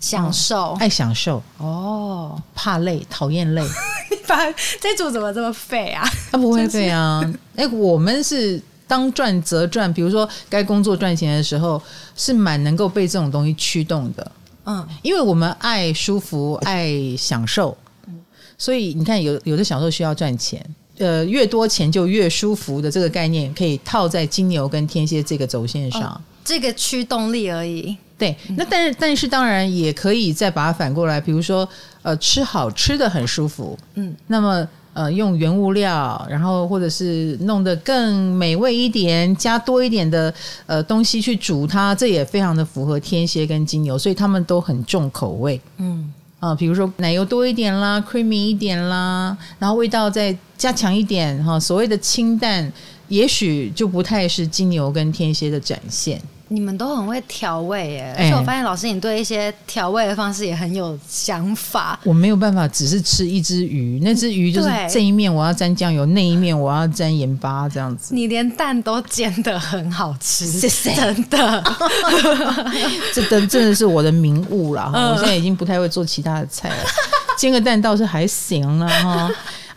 [0.00, 3.62] 享受，爱享受哦，怕累，讨厌累。
[4.10, 6.02] 你把这组怎么这么废啊？
[6.30, 7.20] 他、啊、不会废啊！
[7.56, 8.62] 哎、就是，我们是。
[8.92, 11.80] 当赚则赚，比如说该工作赚钱的时候，
[12.14, 14.32] 是蛮能够被这种东西驱动的。
[14.66, 17.74] 嗯，因为我们爱舒服、爱享受，
[18.58, 20.62] 所以你看有，有有的享受需要赚钱。
[20.98, 26.02] 呃，越多钱就越舒服的这个概念，可以套在金牛跟天蝎这个轴线上。
[26.02, 27.96] 哦，这个驱动力而已。
[28.18, 31.66] 对，那但是但是当然也可以再把它反过来，比如说
[32.02, 33.78] 呃，吃好吃的很舒服。
[33.94, 34.68] 嗯，那么。
[34.94, 40.32] 呃，用原物料，然后或者是弄得更美味一点，加多一点的
[40.66, 45.58] 呃东西去煮它，这也非常的符合天蝎跟金牛，所以他们都很重口味。
[45.78, 52.70] 嗯，啊、呃，比如说奶油多一点啦，creamy 一点啦，然后味道再加强一点哈，所谓的清淡，
[53.08, 56.20] 也许就不太是金牛跟天蝎的展现。
[56.52, 61.98] 你们都很会调味耶，而且我发现老师你对一些调味的方式也很有想法。
[62.04, 68.14] 我没有办法只是吃一只鱼，那只鱼就是这一面我要沾酱油，那一面我要沾盐巴这样子。
[68.14, 71.64] 你连蛋都煎的很好吃，谢谢，真的，
[73.14, 74.90] 这真真的是我的名物啦。
[74.92, 76.84] 我现在已经不太会做其他的菜了，
[77.38, 79.30] 煎个蛋倒是还行了哈。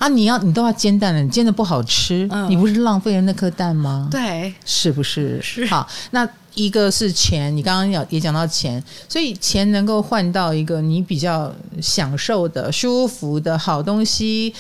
[0.06, 4.08] 啊，你要你都要煎蛋了，你煎的不好吃，你不是浪费了那颗蛋吗？
[4.12, 5.41] 对，是不是？
[5.41, 5.65] 是。
[5.65, 6.28] 好，那。
[6.56, 14.54] 一个是钱，你刚刚也也讲到钱，所以钱能够换到一个你比较享受的、舒服的好东西。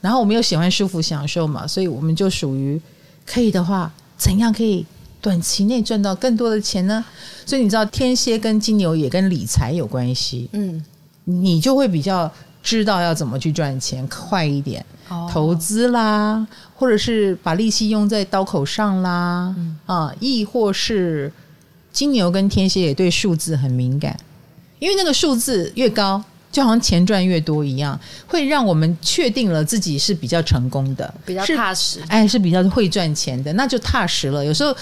[0.00, 2.80] 然后我们又喜欢舒服享受嘛，所以我们就属于
[3.26, 4.86] 可以的话，怎样可以
[5.20, 7.04] 短期内赚到更多的钱呢？
[7.44, 10.80] 所以你知道天蝎跟金牛也跟理财有关系，嗯，
[11.24, 12.30] 你就会比较
[12.62, 14.84] 知道要怎么去赚钱，快一点。
[15.28, 16.46] 投资啦，
[16.76, 21.32] 或者是把利息用在刀口上啦，嗯、啊，亦或是
[21.92, 24.16] 金牛跟天蝎也对数字很敏感，
[24.78, 34.44] 因为那个数字越高，就好像钱赚越多一样，会让我们确定了自己是比较成功的，比较踏实，哎，是比较会赚钱的，那就踏实了。
[34.44, 34.72] 有时候。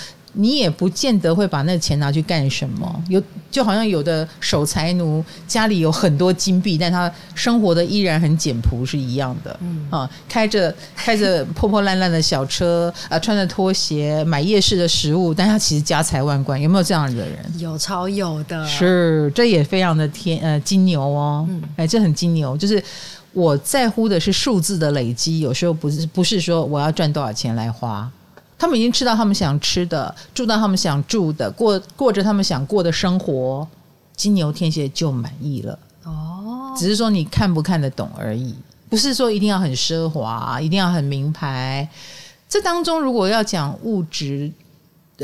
[0.41, 3.21] 你也不见得会把那钱拿去干什么，有
[3.51, 9.59] 就好像有的守财奴家里有很多金币，但他生活的依然很简朴是一样的。
[9.61, 17.37] 嗯啊，开着开着破破烂烂的小车啊， 穿着拖鞋，买夜市的食物，但他其实家财万贯，有没有这样的人？
[17.59, 22.81] 有超有的，是这也非常的天呃金牛哦，嗯，哎，这很金牛，就是
[23.33, 28.09] 我在乎的是数字的累积，有时候不是不是说我要赚多少钱来花。
[28.59, 33.67] 他们已经吃到他们想吃的，住到他们想住的，过过着他们想过的生活，
[34.17, 35.79] 金牛天蝎就满意了。
[36.03, 38.53] 哦，只是说你看不看得懂而已，
[38.89, 41.89] 不是说一定要很奢华，一定要很名牌。
[42.49, 44.51] 这当中如果要讲物质，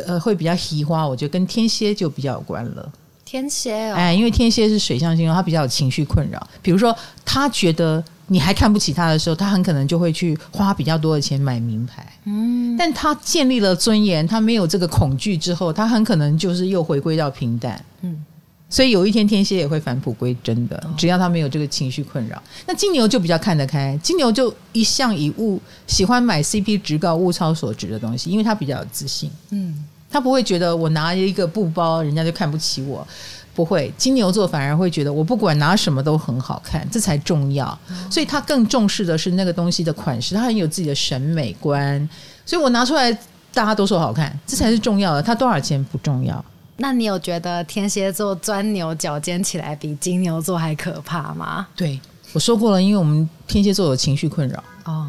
[0.06, 2.92] 呃，会比较喜花，我觉得跟天蝎就比较有关了。
[3.24, 6.46] 天蝎哦，哎，因为天蝎是水象星座，他比较有情绪困扰。
[6.62, 8.04] 比如说，他觉得。
[8.28, 12.06] 你还看不起他的时候，他很可能就会去花比较多的钱买名牌。
[12.24, 17.84] 嗯，但他建立了尊严，他没有这个恐惧之后，他很可能就是又回归到平淡。
[18.00, 18.24] 嗯，
[18.70, 22.42] 所以有一天天蝎也会返璞归真的，只要他没有这个情绪困扰。
[22.66, 29.30] 那金牛就比较看得开，金牛就一向以物喜欢买 CP 值高、物超所值的东西，因为他比较有自信。
[29.50, 33.06] 嗯，他不会觉得我拿一个布包，人家就看不起我。
[33.54, 37.78] 不会，金牛座反而会觉得我不管拿什么都很好看，这才重要。
[38.10, 42.08] 所以他更重视的是那个东西的款式，他很有自己的审美观。
[42.44, 43.12] 所以我拿出来，
[43.52, 45.22] 大家都说好看，这才是重要的。
[45.22, 46.44] 他多少钱不重要。
[46.76, 51.66] 那你有觉得天蝎座钻牛角尖起来比金牛座还可怕吗？
[51.76, 52.00] 对，
[52.32, 54.62] 我说过了，因为我们天蝎座有情绪困扰。
[54.84, 55.08] 哦。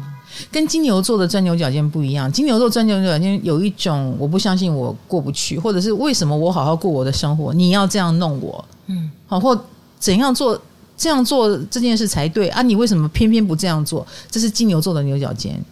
[0.50, 9.58] 跟金牛座的钻牛角尖不一样，金牛座钻牛角尖有一种我不相信我过不去，或者是为什么我好好过我的生活，你要这样弄我，嗯，好，或
[9.98, 10.60] 怎样做
[10.96, 12.62] 这样做这件事才对啊？
[12.62, 14.06] 你为什么偏偏不这样做？
[14.30, 15.62] 这是金牛座的牛角尖，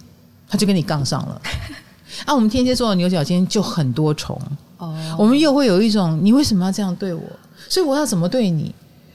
[0.49, 1.41] 他就跟你杠上了。
[2.25, 4.41] 啊，我们天蝎座的牛角尖就很多重
[4.79, 7.23] 哦，我们又会有一种你为什么要这样对我？
[7.69, 8.75] 所以我要怎么对你？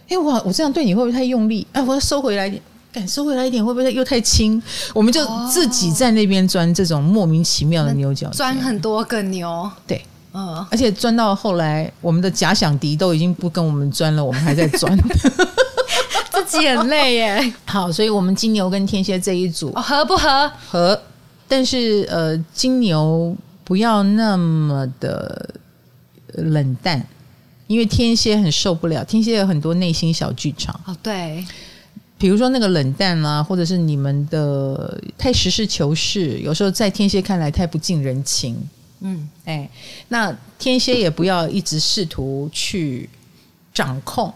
[0.09, 1.65] 哎，我我这样对你会不会太用力？
[1.71, 4.61] 哎，我要收回来一点，敢收回来一点会不会又太轻？
[4.93, 10.03] 我们就自己在那边钻这种莫名其妙的牛角尖，钻很多个牛，对。
[10.31, 14.95] 嗯，而且钻到后来，我们的假想敌都已经不跟我们钻了，我们还在钻，
[16.45, 17.53] 自己很累耶。
[17.65, 20.51] 好，所以我们金牛跟天蝎这一组、哦、合不合？
[20.69, 21.01] 合，
[21.47, 25.49] 但是呃，金牛不要那么的
[26.35, 27.03] 冷淡，
[27.65, 30.79] 因为天蝎很受不了，天蝎有很多内心小剧场。
[30.85, 31.43] 哦，对，
[32.19, 38.55] 比如说那个冷淡啦、啊，或者是你们的太实事求是，有时候在天蝎看来太不近人情。
[38.99, 39.67] 嗯，哎，
[40.09, 43.09] 那天蝎也不要一直试图去
[43.73, 44.31] 掌控，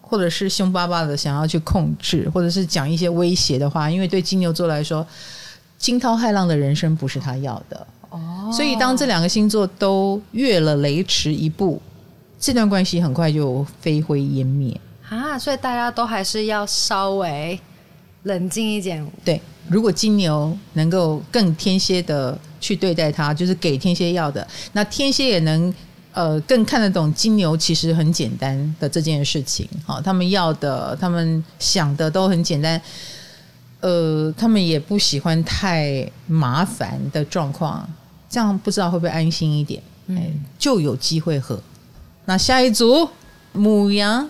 [0.00, 5.06] 或者是凶巴巴的想要去控制，或者是讲一些威胁的话，因为对金牛座来说，
[5.78, 7.86] 惊涛骇浪的人生不是他要的。
[8.10, 11.80] 哦，所以当这两个星座都越了雷池一步，
[12.40, 15.38] 这段关系很快就飞灰烟灭啊！
[15.38, 17.58] 所以大家都还是要稍微
[18.24, 19.06] 冷静一点。
[19.24, 22.38] 对，如果金牛能够更天蝎的。
[22.60, 24.44] 去对待他，就是给天蝎要的。
[24.72, 25.72] 那天蝎也能
[26.12, 29.64] 呃更看得懂金牛其实很简单的这件事情。
[29.86, 32.82] 好，他们要的，他们想的都很简单。
[33.78, 37.88] 呃，他们也不喜欢太麻烦的状况，
[38.28, 39.80] 这样不知道会不会安心一点？
[40.08, 41.62] 嗯，就有机会和。
[42.24, 43.08] 那下一组
[43.52, 44.28] 母羊，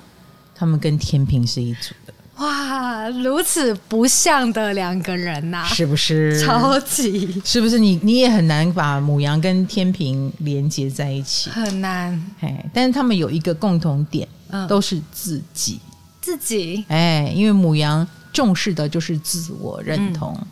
[0.59, 2.15] 他们跟天平是一组的。
[2.39, 6.41] 哇，如此不像的两个人呐、啊，是不是？
[6.45, 7.91] 超级，是不是你？
[7.97, 12.13] 你你也很难把母羊跟天平连接在一起，很难。
[12.41, 15.81] 哎，但是他们有一个共同点，嗯，都是自己，
[16.21, 16.85] 自己。
[16.87, 20.47] 哎，因为母羊重视的就是自我认同，嗯、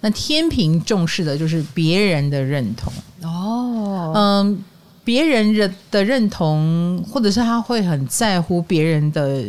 [0.00, 2.92] 那天平重视的就是别人的认同。
[3.22, 4.64] 哦，嗯，
[5.06, 9.42] 别人的的认同，或者是他会很在乎别人的。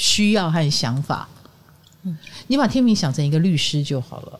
[0.00, 1.28] 需要和想法，
[2.04, 4.38] 嗯，你把天平想成一个律师就好了。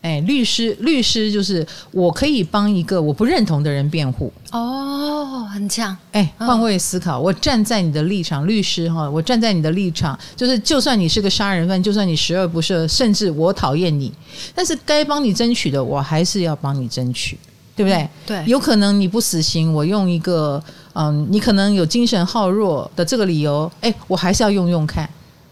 [0.00, 4.32] 哎，律师，律师就是我可以帮一个我不认同的人辩护。
[4.52, 5.96] 哦，很强。
[6.12, 14.12] 哎，换位思考，我站在你的立场，律师哈，我站在你的立场，就是就算你是个杀人犯，就算你十恶不赦，甚至我讨厌你，
[14.54, 17.36] 但是该帮你争取的，我还是要帮你争取。
[17.76, 18.08] 对不对？
[18.26, 25.08] 对，有可能你不死刑，我用一个嗯，你可能有精神耗弱的这个理由，哎，我还是要用用看。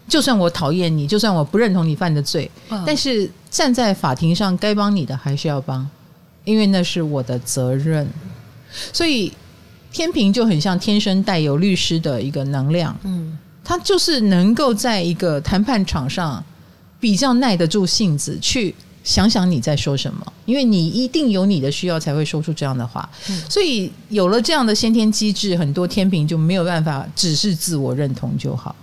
[0.07, 5.87] 就算我讨厌你，就算我不认同你犯的罪，嗯，但是站在法庭上，该帮你的还是要帮，
[6.43, 8.07] 因为那是我的责任。
[8.91, 9.31] 所以
[9.91, 16.43] 天平就很像天生带有律师的一个能量，嗯，他就是能够在一个谈判场上
[16.99, 18.75] 比较耐得住性子去。
[19.03, 28.73] 想想你在说什么，因为你一定有你的需要才会说出这样的话，嗯、所以有了这样的先天机制，很多天平就没有办法只是自我认同就好，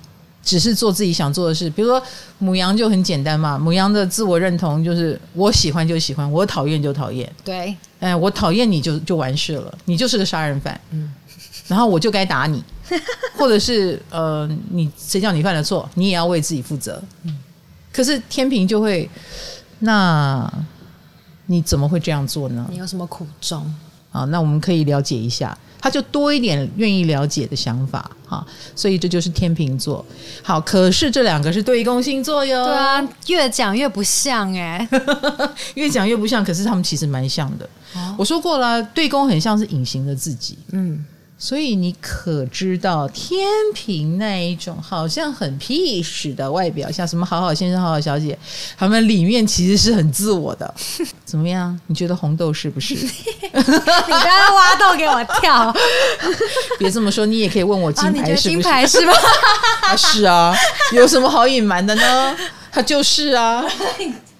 [0.44, 1.70] 只是做自己想做的事。
[1.70, 2.02] 比如说
[2.36, 7.30] 母羊就很简单嘛，母羊的自我认同就是我喜欢就喜欢，我讨厌就讨厌。
[7.42, 11.10] 对，哎，我讨厌你就就完事了，你就是个杀人犯，嗯，
[11.66, 12.62] 然后我就该打你，
[13.38, 17.02] 或者是呃，你谁叫你犯了错，你也要为自己负责。
[17.22, 17.38] 嗯，
[17.90, 19.08] 可是天平就会。
[19.80, 20.50] 那
[21.46, 22.66] 你怎么会这样做呢？
[22.70, 23.74] 你有什么苦衷？
[24.12, 28.44] 啊，那我们可以了解一下，他就多一点愿意了解的想法哈。
[28.74, 30.04] 所以这就是天秤座。
[30.42, 32.64] 好，可是这两个是对宫星座哟。
[32.66, 34.88] 对啊，越讲越不像哎，
[35.74, 36.44] 越讲越不像。
[36.44, 37.68] 可是他们其实蛮像的。
[37.94, 40.58] 哦，我说过了，对宫很像是隐形的自己。
[40.72, 41.04] 嗯。
[41.42, 43.40] 所以你可知道天
[43.74, 48.38] 平那一种好像很 peace 的外表，像什么好好先生、好好小姐，
[48.76, 50.74] 他们里面其实是很自我的。
[51.24, 51.76] 怎么样？
[51.86, 52.92] 你觉得红豆是不是？
[52.94, 53.08] 你
[53.52, 55.74] 刚刚挖洞给我跳，
[56.78, 58.48] 别这么说，你也可以问我金牌是不是？
[58.50, 59.12] 金牌是吗？
[59.88, 60.54] 啊，是啊，
[60.92, 62.36] 有什么好隐瞒的呢？
[62.70, 63.64] 他就是啊。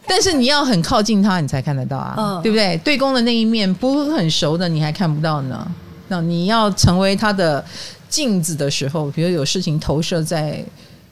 [0.06, 2.76] 但是你要很靠近他，你才看得到啊，嗯、对不对？
[2.84, 5.66] 对宫的那一面不很熟的，你还看不到呢。
[6.10, 7.64] 那你要成为他的
[8.08, 10.62] 镜子的时候，比如有事情投射在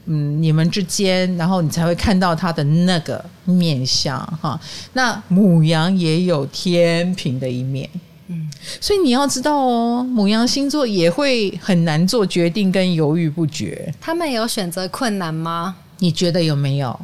[0.06, 4.61] 嗯你们之间，然后你才会看到他的那个面相哈。
[4.94, 7.88] 那母羊也有天平的一面，
[8.26, 13.94] 嗯，所以你要知道哦，母羊星座也会很难做决定跟犹豫不决。
[14.00, 15.76] 他们有选择困难吗？
[15.98, 16.98] 你觉得有没有？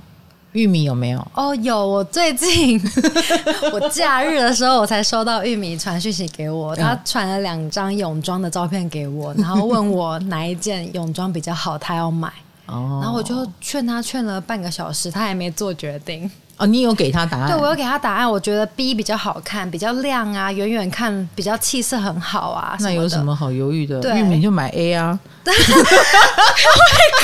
[0.55, 1.29] 玉米有没有？
[1.35, 1.87] 哦，有。
[1.87, 2.81] 我最近
[3.73, 12.33] 我假日的时候，我才收到玉米传讯息给我，他传了两张泳装的照片给我， 然后问我哪一件泳装比较好，他要买。
[12.67, 16.31] 哦，然后我就劝他劝了半个小时，他还没做决定。
[16.57, 17.49] 哦，你有给他答案？
[17.51, 18.31] 对，我有给他答案。
[18.31, 22.77] 我觉得 B 比较好看，比较亮啊，远远看比较气色很好啊。
[22.81, 23.99] 那有什么好犹豫的？
[24.01, 25.19] 对，玉米就买 A 啊。
[25.45, 25.53] 我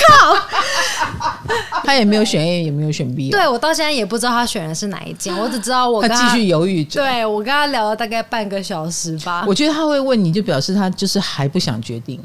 [0.08, 0.36] 靠！
[1.84, 3.30] 他也没有选 A，也没有选 B。
[3.30, 7.00] 对，我到现在也不知道他选的是哪一件，我只知道我跟他，他继续犹豫着。
[7.00, 9.44] 对，我跟他聊了大概半个小时吧。
[9.46, 12.20] 我觉得他会问你就表示他就是还不想决定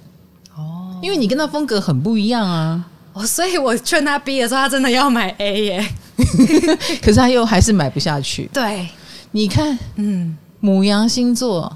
[0.56, 2.84] 哦，因为你跟他风格很不一样啊。
[3.14, 5.88] 哦，所以我劝他 B 的时候，他真的要买 A 耶。
[7.02, 8.50] 可是他又还是买不下去。
[8.54, 8.88] 对，
[9.32, 11.76] 你看，嗯，母羊星座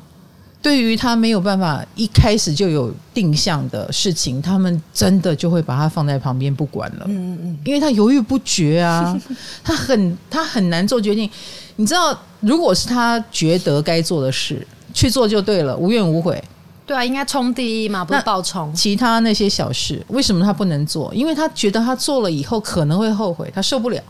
[0.61, 7.05] 对于他没有办法一开始就有定向的事情，他们真的就会把它放在旁边不管了。
[7.07, 9.17] 嗯嗯，因为他犹豫不决啊，
[9.63, 11.29] 他很他很难做决定。
[11.77, 16.43] 你知道，如果是他觉得该做的事去做就对了，无怨无悔。
[16.85, 18.73] 对啊，应该冲第一嘛，不是爆冲。
[18.73, 21.13] 其他那些小事，为什么他不能做？
[21.13, 24.01] 因为他觉得他做了以后可能会后悔，他受不了，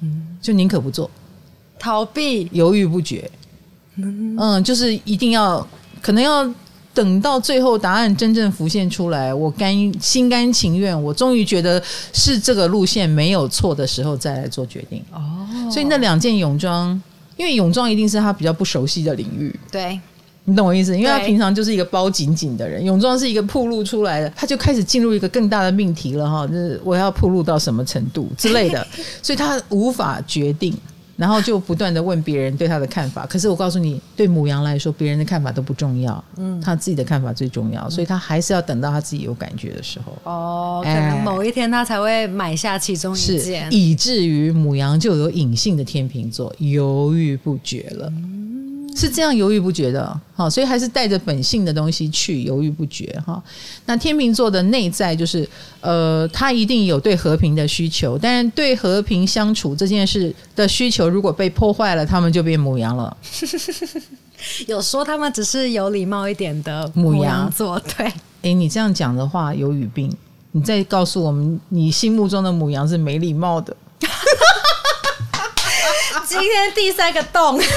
[0.00, 1.10] 嗯，就宁可不做，
[1.78, 3.30] 逃避，犹豫不决，
[3.96, 5.66] 嗯，就是一定要，
[6.00, 6.48] 可能要
[6.94, 11.82] 等到最后答案真正浮现出来，我甘心甘情愿，我终于觉得
[12.12, 15.02] 是这个路线没有错的时候，再来做决定。
[15.12, 17.00] 哦，所以那两件泳装，
[17.36, 20.00] 因为泳装一定是他比较不熟悉的领域，对。
[20.48, 20.96] 你懂我意思？
[20.96, 28.84] 因为他平常就是一个包紧紧的人，泳装是一个铺露出来的，他就开始进入一个更大的命题了哈，就是我要铺露到什么程度之类的，
[29.22, 30.74] 所以他无法决定，
[31.16, 33.26] 然后就不断的问别人对他的看法。
[33.26, 40.16] 可是我告诉你，对母羊来说，别人的看法都不重要，嗯，他自己的看法最重要，所以他还是要等到他自己有感觉的时候。
[40.24, 48.10] 哦，可能某一天他才会买下其中一件，以至于母羊就有隐性的天秤座，犹豫不决了。
[48.96, 53.40] 是这样犹豫不决的，好，所以还是带着本性的东西去犹豫不决哈。
[53.86, 55.48] 那天秤座的内在就是，
[55.80, 63.16] 呃，他一定有对和平的需求，但是对和平相处这件事的需求如果被破坏了，他们就变母羊了。
[64.66, 68.12] 有说他们只是有礼貌一点的母羊座，对。
[68.42, 70.12] 哎，你这样讲的话有语病，
[70.52, 73.76] 你再告诉我们，你心目中的母羊是没礼貌的。
[76.26, 77.60] 今天第三个洞。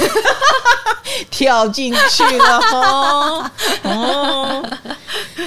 [1.30, 3.50] 跳进去了哦，
[3.84, 4.78] 哦，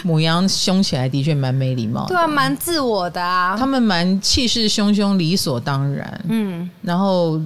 [0.03, 3.55] 母羊凶起来的确蛮没礼貌，对啊，蛮自我的啊。
[3.57, 7.39] 他们蛮气势汹汹，理所当然，嗯，然后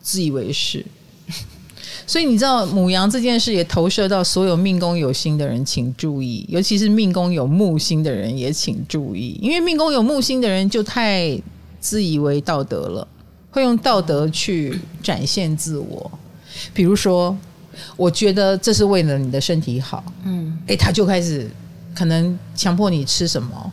[0.00, 0.84] 自以为是。
[2.06, 11.38] 所以你知道母羊这件事也投射到所有命宫有星的人，请注意，尤其是命宫有木星的人也请注意，因为命宫有木星的人就太
[11.80, 13.08] 自以为道德了。
[13.50, 16.10] 会用道德去展现自我，
[16.74, 17.36] 比如说，
[17.96, 21.48] 我觉得这是为了你的身体好，嗯，诶，他就开始
[21.94, 23.72] 可能强迫你吃什么，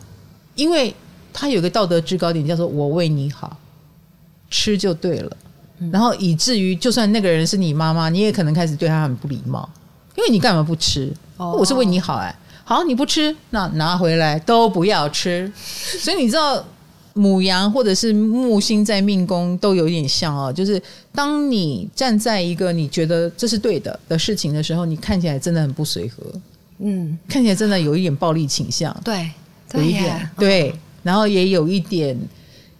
[0.54, 0.94] 因为
[1.32, 3.54] 他有个道德制高点叫做“我为你好”，
[4.50, 5.36] 吃就对了，
[5.92, 9.68] 然后以至于就算那个人是你妈妈，你也可能开始对他很不礼貌，
[10.16, 11.12] 因为你干嘛不吃？
[11.36, 16.64] 我是为你好，哎，好，你不吃，那拿回来都不要吃，所以你知道。
[17.16, 20.80] 牡羊或者是木星在命宫都有点像哦，就是
[21.12, 26.22] 当你站在一个你觉得这是对的的事情的时候，你看起来真的很不随和，
[26.80, 29.30] 嗯，看起来真的有一点暴力倾向，对，
[29.72, 32.14] 有一点对，然后也有一点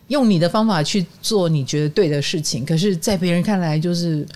[0.09, 4.27] 用你的方法去做你觉得对的事情，可是，在别人看来就是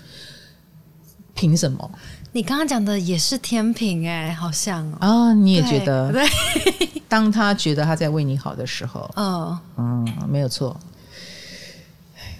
[1.35, 1.91] 凭什么？
[2.33, 6.13] 你刚刚讲的也是天平哎，好像哦，哦，你也觉得
[7.09, 10.75] 当他觉得他在为你好的时候，嗯嗯，没有错。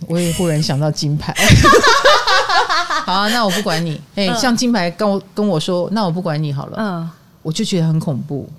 [0.07, 1.31] 我也忽然想到金牌，
[3.05, 4.01] 好啊，那我不管你。
[4.15, 6.77] 哎、欸，像金牌跟我跟我说，那我不管你好了。
[6.79, 7.09] 嗯，
[7.43, 8.49] 我就觉得很恐怖。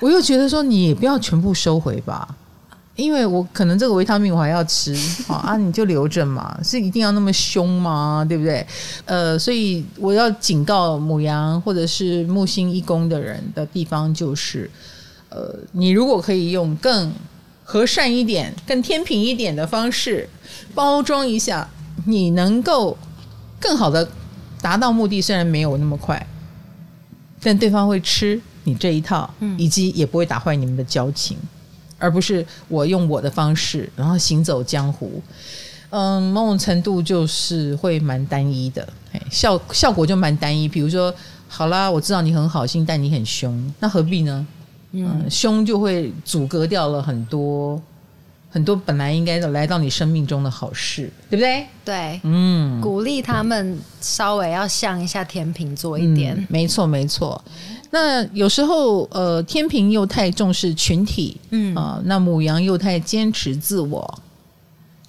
[0.00, 2.26] 我又觉得说，你也不要全部收回吧。
[2.96, 4.96] 因为我可能这个维他命我还要吃
[5.28, 8.24] 啊，你就留着嘛，是一定要那么凶吗？
[8.28, 8.66] 对不对？
[9.04, 14.70] 呃，所以我要警告母羊或者是木星一宫的人的地方就是，
[15.28, 17.12] 呃，你如果可以用更
[17.62, 20.28] 和善一点、更天平一点的方式
[20.74, 21.68] 包装一下，
[22.06, 22.96] 你能够
[23.60, 24.08] 更好的
[24.62, 26.26] 达到目的，虽然没有那么快，
[27.42, 29.28] 但对方会吃你这一套，
[29.58, 31.36] 以及也不会打坏你们的交情。
[31.98, 35.22] 而不是我用我的方式，然后行走江湖，
[35.90, 38.86] 嗯，某种程度就是会蛮单一的，
[39.30, 40.68] 效效果就蛮单一。
[40.68, 41.14] 比如说，
[41.48, 44.46] 好啦，我知道你很好心，但你很凶，那何必呢？
[44.92, 47.80] 嗯，凶就会阻隔掉了很多
[48.56, 51.66] 很多本来应该来到你生命中的好事，对不对？
[51.84, 56.34] 对，嗯，鼓励他们稍微要像一下天秤座一点。
[56.34, 57.44] 嗯、没错，没错。
[57.90, 64.22] 那有时候，呃，天平又太重视群体，嗯啊、呃，那母羊又太坚持自我。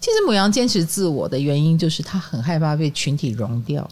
[0.01, 3.89] 其实母羊坚持自我的原因，就是他很害怕被群体融掉，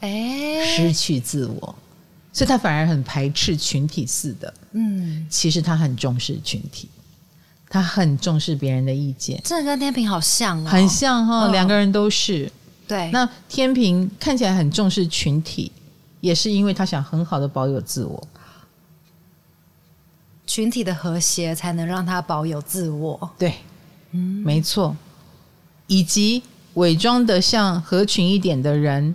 [0.00, 1.74] 哎，失去自我，
[2.30, 4.52] 所以他反而很排斥群体似的。
[4.72, 6.90] 嗯，其实他很重视群体，
[7.74, 9.40] 他很重视别人的意见。
[9.42, 12.48] 这跟天平好像、哦，很像哈、哦，两个人都是。
[12.86, 15.72] 对，那天平看起来很重视群体。
[16.20, 18.28] 也是因为他想很好的保有自我，
[20.46, 23.30] 群体的和谐才能让他保有自我。
[23.38, 23.52] 对，
[24.12, 24.96] 嗯，没错。
[25.86, 26.42] 以及
[26.74, 29.14] 伪装的像合群一点的人，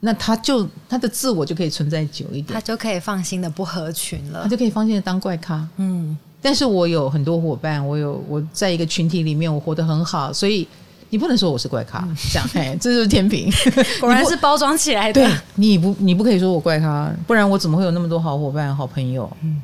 [0.00, 5.66] 那他就他的自我就可以存在久一点，他就可以放心的不合群了，他就可以放心的当怪咖。
[5.78, 10.66] 嗯，但是我有很多伙伴，我有我在一个群体里面，我活得很好，所以。
[11.08, 13.48] 你不能说我是怪咖，这样，哎，这就是天平，
[14.00, 15.24] 果然是包装起来的。
[15.24, 19.30] 对，你不，你不可以说我怪咖，不然我怎么会有那么多好伙伴、好朋友？
[19.44, 19.62] 嗯，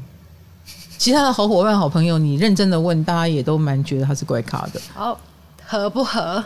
[0.96, 4.80] 其他的好伙伴、好朋友，你认真的问，大家也都蛮觉得他是怪咖的。
[4.94, 5.18] 好，
[5.66, 6.42] 合不合？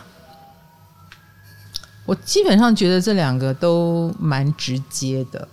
[2.07, 5.47] 我基本上觉得这两个都蛮直接的，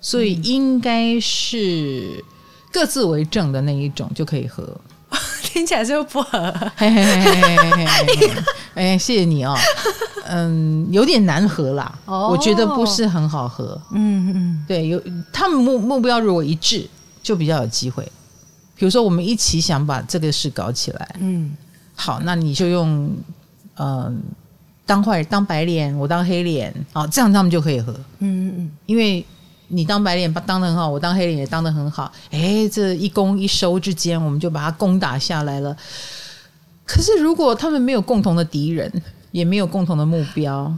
[0.00, 2.24] 所以应该是
[2.72, 4.66] 各自为政的那一种就可以合。
[5.42, 8.30] 听起来就不合，嘿嘿嘿嘿嘿 嘿，
[8.74, 9.56] 哎，谢谢你哦，
[10.28, 15.02] 嗯，有点难合啦，哦、我觉得不是很好合，嗯嗯，对，有
[15.32, 16.88] 他们目目标如果一致，
[17.20, 18.04] 就比较有机会。
[18.76, 21.56] 比如说，我们一起想把这个事搞起来，嗯，
[21.96, 23.10] 好，那你就用，
[23.78, 24.22] 嗯，
[24.86, 29.26] 当坏当白脸，我当黑脸，哦，这样他们就可以合，嗯嗯嗯，因为。
[29.70, 32.10] 你当白脸当的很好，我当黑脸也当的很好。
[32.30, 35.76] 哎，这一攻一收之间，我们就把它攻打下来了。
[36.84, 38.92] 可是如果他们没有共同的敌人，
[39.30, 40.72] 也没有共同的目标，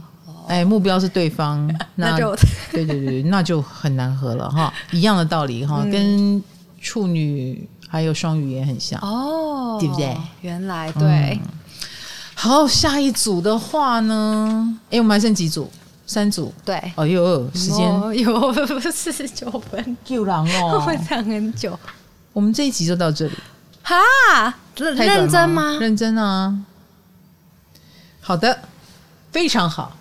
[0.47, 2.35] 哎，目标是对方，那，那就
[2.71, 4.71] 对对对，那就很难合了哈。
[4.91, 6.41] 一样的道理哈，跟
[6.79, 10.15] 处女还有双鱼也很像哦，对不对？
[10.41, 11.49] 原来对、嗯。
[12.35, 14.77] 好，下一组的话呢？
[14.91, 15.71] 哎，我们还剩几组？
[16.05, 17.87] 三组对，哎呦，时间
[18.19, 18.53] 有
[18.91, 21.79] 四十九分，救人哦， 会讲很久。
[22.33, 23.33] 我们这一集就到这里，
[23.81, 23.95] 哈，
[24.75, 25.77] 认真吗？
[25.79, 26.57] 认真啊。
[28.19, 28.59] 好的，
[29.31, 29.95] 非常好。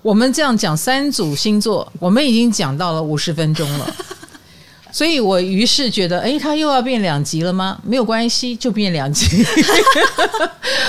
[0.00, 3.94] 我们这样讲三组星座，我们已经讲到了五十分钟了，
[4.90, 7.78] 所以我于是觉得，哎，他又要变两集了吗？
[7.84, 9.44] 没有关系，就变两集。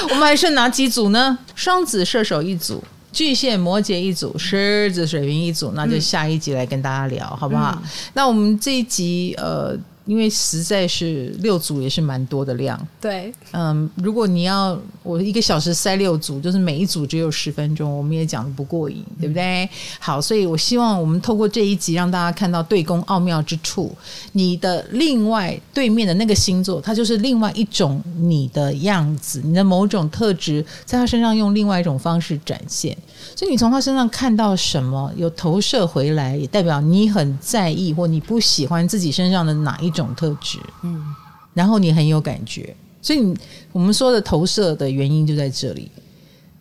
[0.10, 1.38] 我们还剩哪几组呢？
[1.54, 2.84] 双子、射手一组。
[3.14, 7.80] 巨蟹、摩羯一组，狮子、水瓶一组，那就下一集来跟大家聊，嗯、好不好？
[7.82, 9.78] 嗯、那我们这一集，呃。
[10.06, 19.70] 因为实在是六组也是蛮多的量，对，嗯，如果你要我一个小时塞六组，就是每一组只有十分钟，我们也讲的不过瘾，对不对？
[20.00, 23.96] 好，所以我希望我们透过这一集让大家看到对宫奥妙之处，
[24.34, 32.98] 你的另外对面的那个星座，它就是另外一种你的样子，你的某种特质，在他身上用另外一种方式展现。
[33.36, 40.60] 所以你从他身上看到什么，有投射回来，也代表你很在意或你不喜欢自己身上的哪一种特质。
[40.82, 41.16] 嗯，
[41.54, 43.38] 然后你很有感觉，所以你
[43.72, 45.90] 我们说的投射的原因就在这里。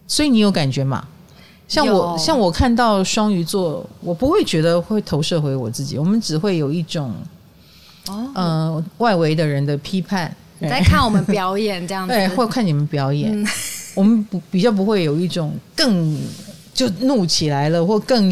[0.07, 1.05] 所以你有感觉吗？
[1.66, 7.14] 像我，像我看到双鱼座，我不会觉得会投射回我自己，我们只会有一种
[8.09, 10.35] 哦，呃，外围的人的批判。
[10.59, 13.49] 你在看我们表演这样子， 对，或看你们表演，嗯、
[13.95, 16.18] 我们不比较不会有一种更。
[16.74, 18.30] 就怒起来了，或更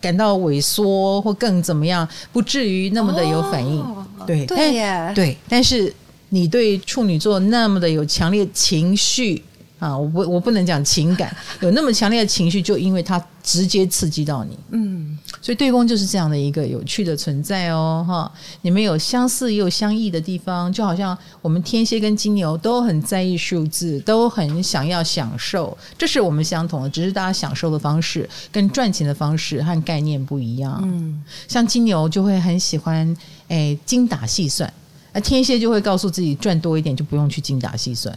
[0.00, 3.80] 感到萎缩，或更怎么样，不至于那么的有反应。
[3.80, 5.36] 哦、对，对耶，对。
[5.48, 5.92] 但是
[6.30, 9.42] 你对处女座那么的有强烈情绪
[9.78, 14.58] 啊，我不，我不能讲情感， 有那么强烈的情绪，就因为它直接刺激到你。
[14.70, 15.18] 嗯。
[15.40, 18.30] 所以对宫就是这样的一个有趣的存在哦，哈！
[18.62, 30.80] 你们有相似也有相异的地方，就好像我们天蝎跟金牛都很在意数字，都很想要享受，这是我们相同的，只是大家享受的方式跟赚钱的方式和概念不一样。
[30.82, 33.16] 嗯，像金牛就会很喜欢
[33.48, 34.70] 诶精打细算，
[35.12, 38.16] 而天蝎就会告诉自己赚多一点就不用去精打细算。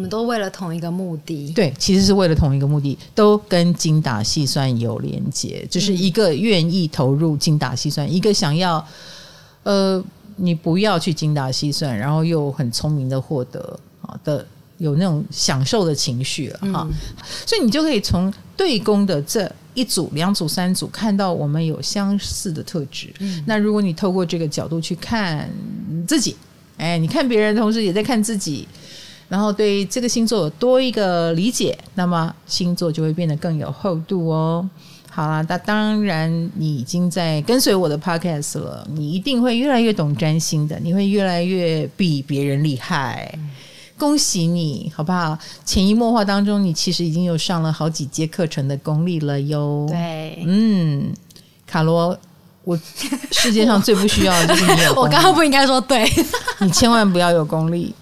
[0.00, 8.82] 你们都为了同一个目的，对，其实是为了同一个目的，都跟精打细算有连结，就是一个愿意投入精打细算，一个想要，
[9.62, 10.02] 呃，
[10.36, 14.46] 你不要去精打细算，然后又很聪明的获得啊的，
[14.78, 16.90] 有那种享受的情绪了哈，嗯、
[17.44, 23.12] 所以你就可以从对宫的这一组、两组、三组看到我们有相似的特质。
[23.18, 25.46] 嗯、那如果你透过这个角度去看
[26.08, 26.34] 自己，
[26.78, 28.66] 哎，你看别人，同时也在看自己。
[29.30, 34.68] 然后对这个星座有多一个理解，那么星座就会变得更有厚度哦。
[35.08, 43.32] 好啦，那当然你已经在跟随我的 podcast 了，你一定会越来越懂占星的，你会越来越比别人厉害。
[43.96, 45.38] 恭喜你，好不好？
[45.64, 49.86] 潜移默化当中，你其实已经有上了好几节课程的功力了哟。
[49.88, 51.12] 对，嗯，
[51.66, 52.18] 卡罗。
[52.70, 52.78] 我
[53.32, 55.08] 世界上最不需要的就是你有功力。
[55.08, 56.08] 我刚刚不应该说对，
[56.60, 57.92] 你千万不要有功力。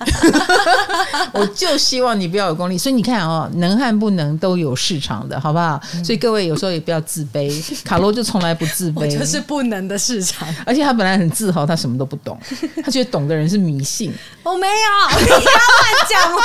[1.32, 2.76] 我就希望你不要有功力。
[2.76, 5.80] 所以你看哦，能和不能都有市场的，好不好？
[6.04, 7.50] 所以各位有时候也不要自卑。
[7.82, 10.46] 卡罗就从来不自 卑，就是不能的市场。
[10.66, 12.38] 而且他本来很自豪，他什么都不懂，
[12.84, 14.12] 他觉得懂的人是迷信。
[14.50, 16.40] 我没有，你不要乱讲话。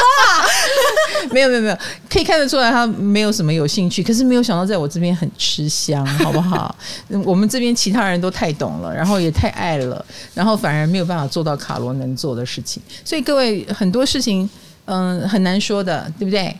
[1.31, 1.77] 没有没有没有，
[2.09, 6.75] 可以看得出来他没有什么有兴趣，可是没有想到在我这边很吃香，好不好？
[7.25, 8.03] 我们这边其他。
[8.03, 12.83] 人都太懂了，然后也太爱了，然后反而没有办法做到卡罗能做的事情。
[13.05, 14.47] 所以各位很多事情，
[14.83, 16.53] 嗯，很难说的，对不对？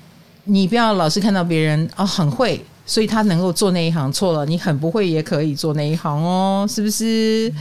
[0.46, 7.52] 你不要老是看到别人哦很会，所以他能够做那一行，错了，你很不会也可以做那一行哦，是不是？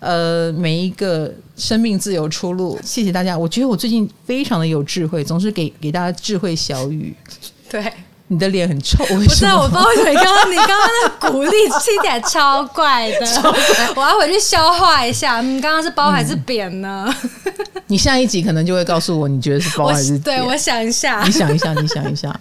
[0.00, 2.78] 呃，每一个生命自有出路。
[2.84, 7.14] 谢谢大家，我觉得我最近非常的有智慧，总是给给大家智慧小语。
[7.68, 7.92] 对。
[8.30, 13.26] 你的脸很臭，不是我不知道为什么刚刚你刚刚那鼓励听起来超怪的，
[13.96, 15.40] 我要回去消化一下。
[15.40, 17.06] 你刚刚是包还是扁呢？
[17.46, 17.52] 嗯、
[17.86, 20.22] 你下一集可能就会告诉我，你觉得是包还是扁？
[20.24, 22.38] 对，我想一下，你想一下，你想一下，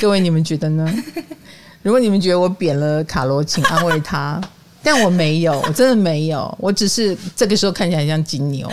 [0.00, 0.92] 各位你们觉得呢？
[1.82, 4.40] 如果你们觉得我扁了卡罗，请安慰他。
[4.84, 8.68] 但我没有，我真的没有，我只是这个时候看起来像金牛，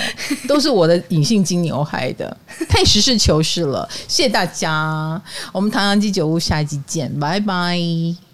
[0.47, 2.35] 都是我的隐性金牛害的，
[2.67, 3.87] 太实事求是了。
[4.07, 8.28] 谢谢大家，我们唐扬鸡酒屋下一集见，拜拜。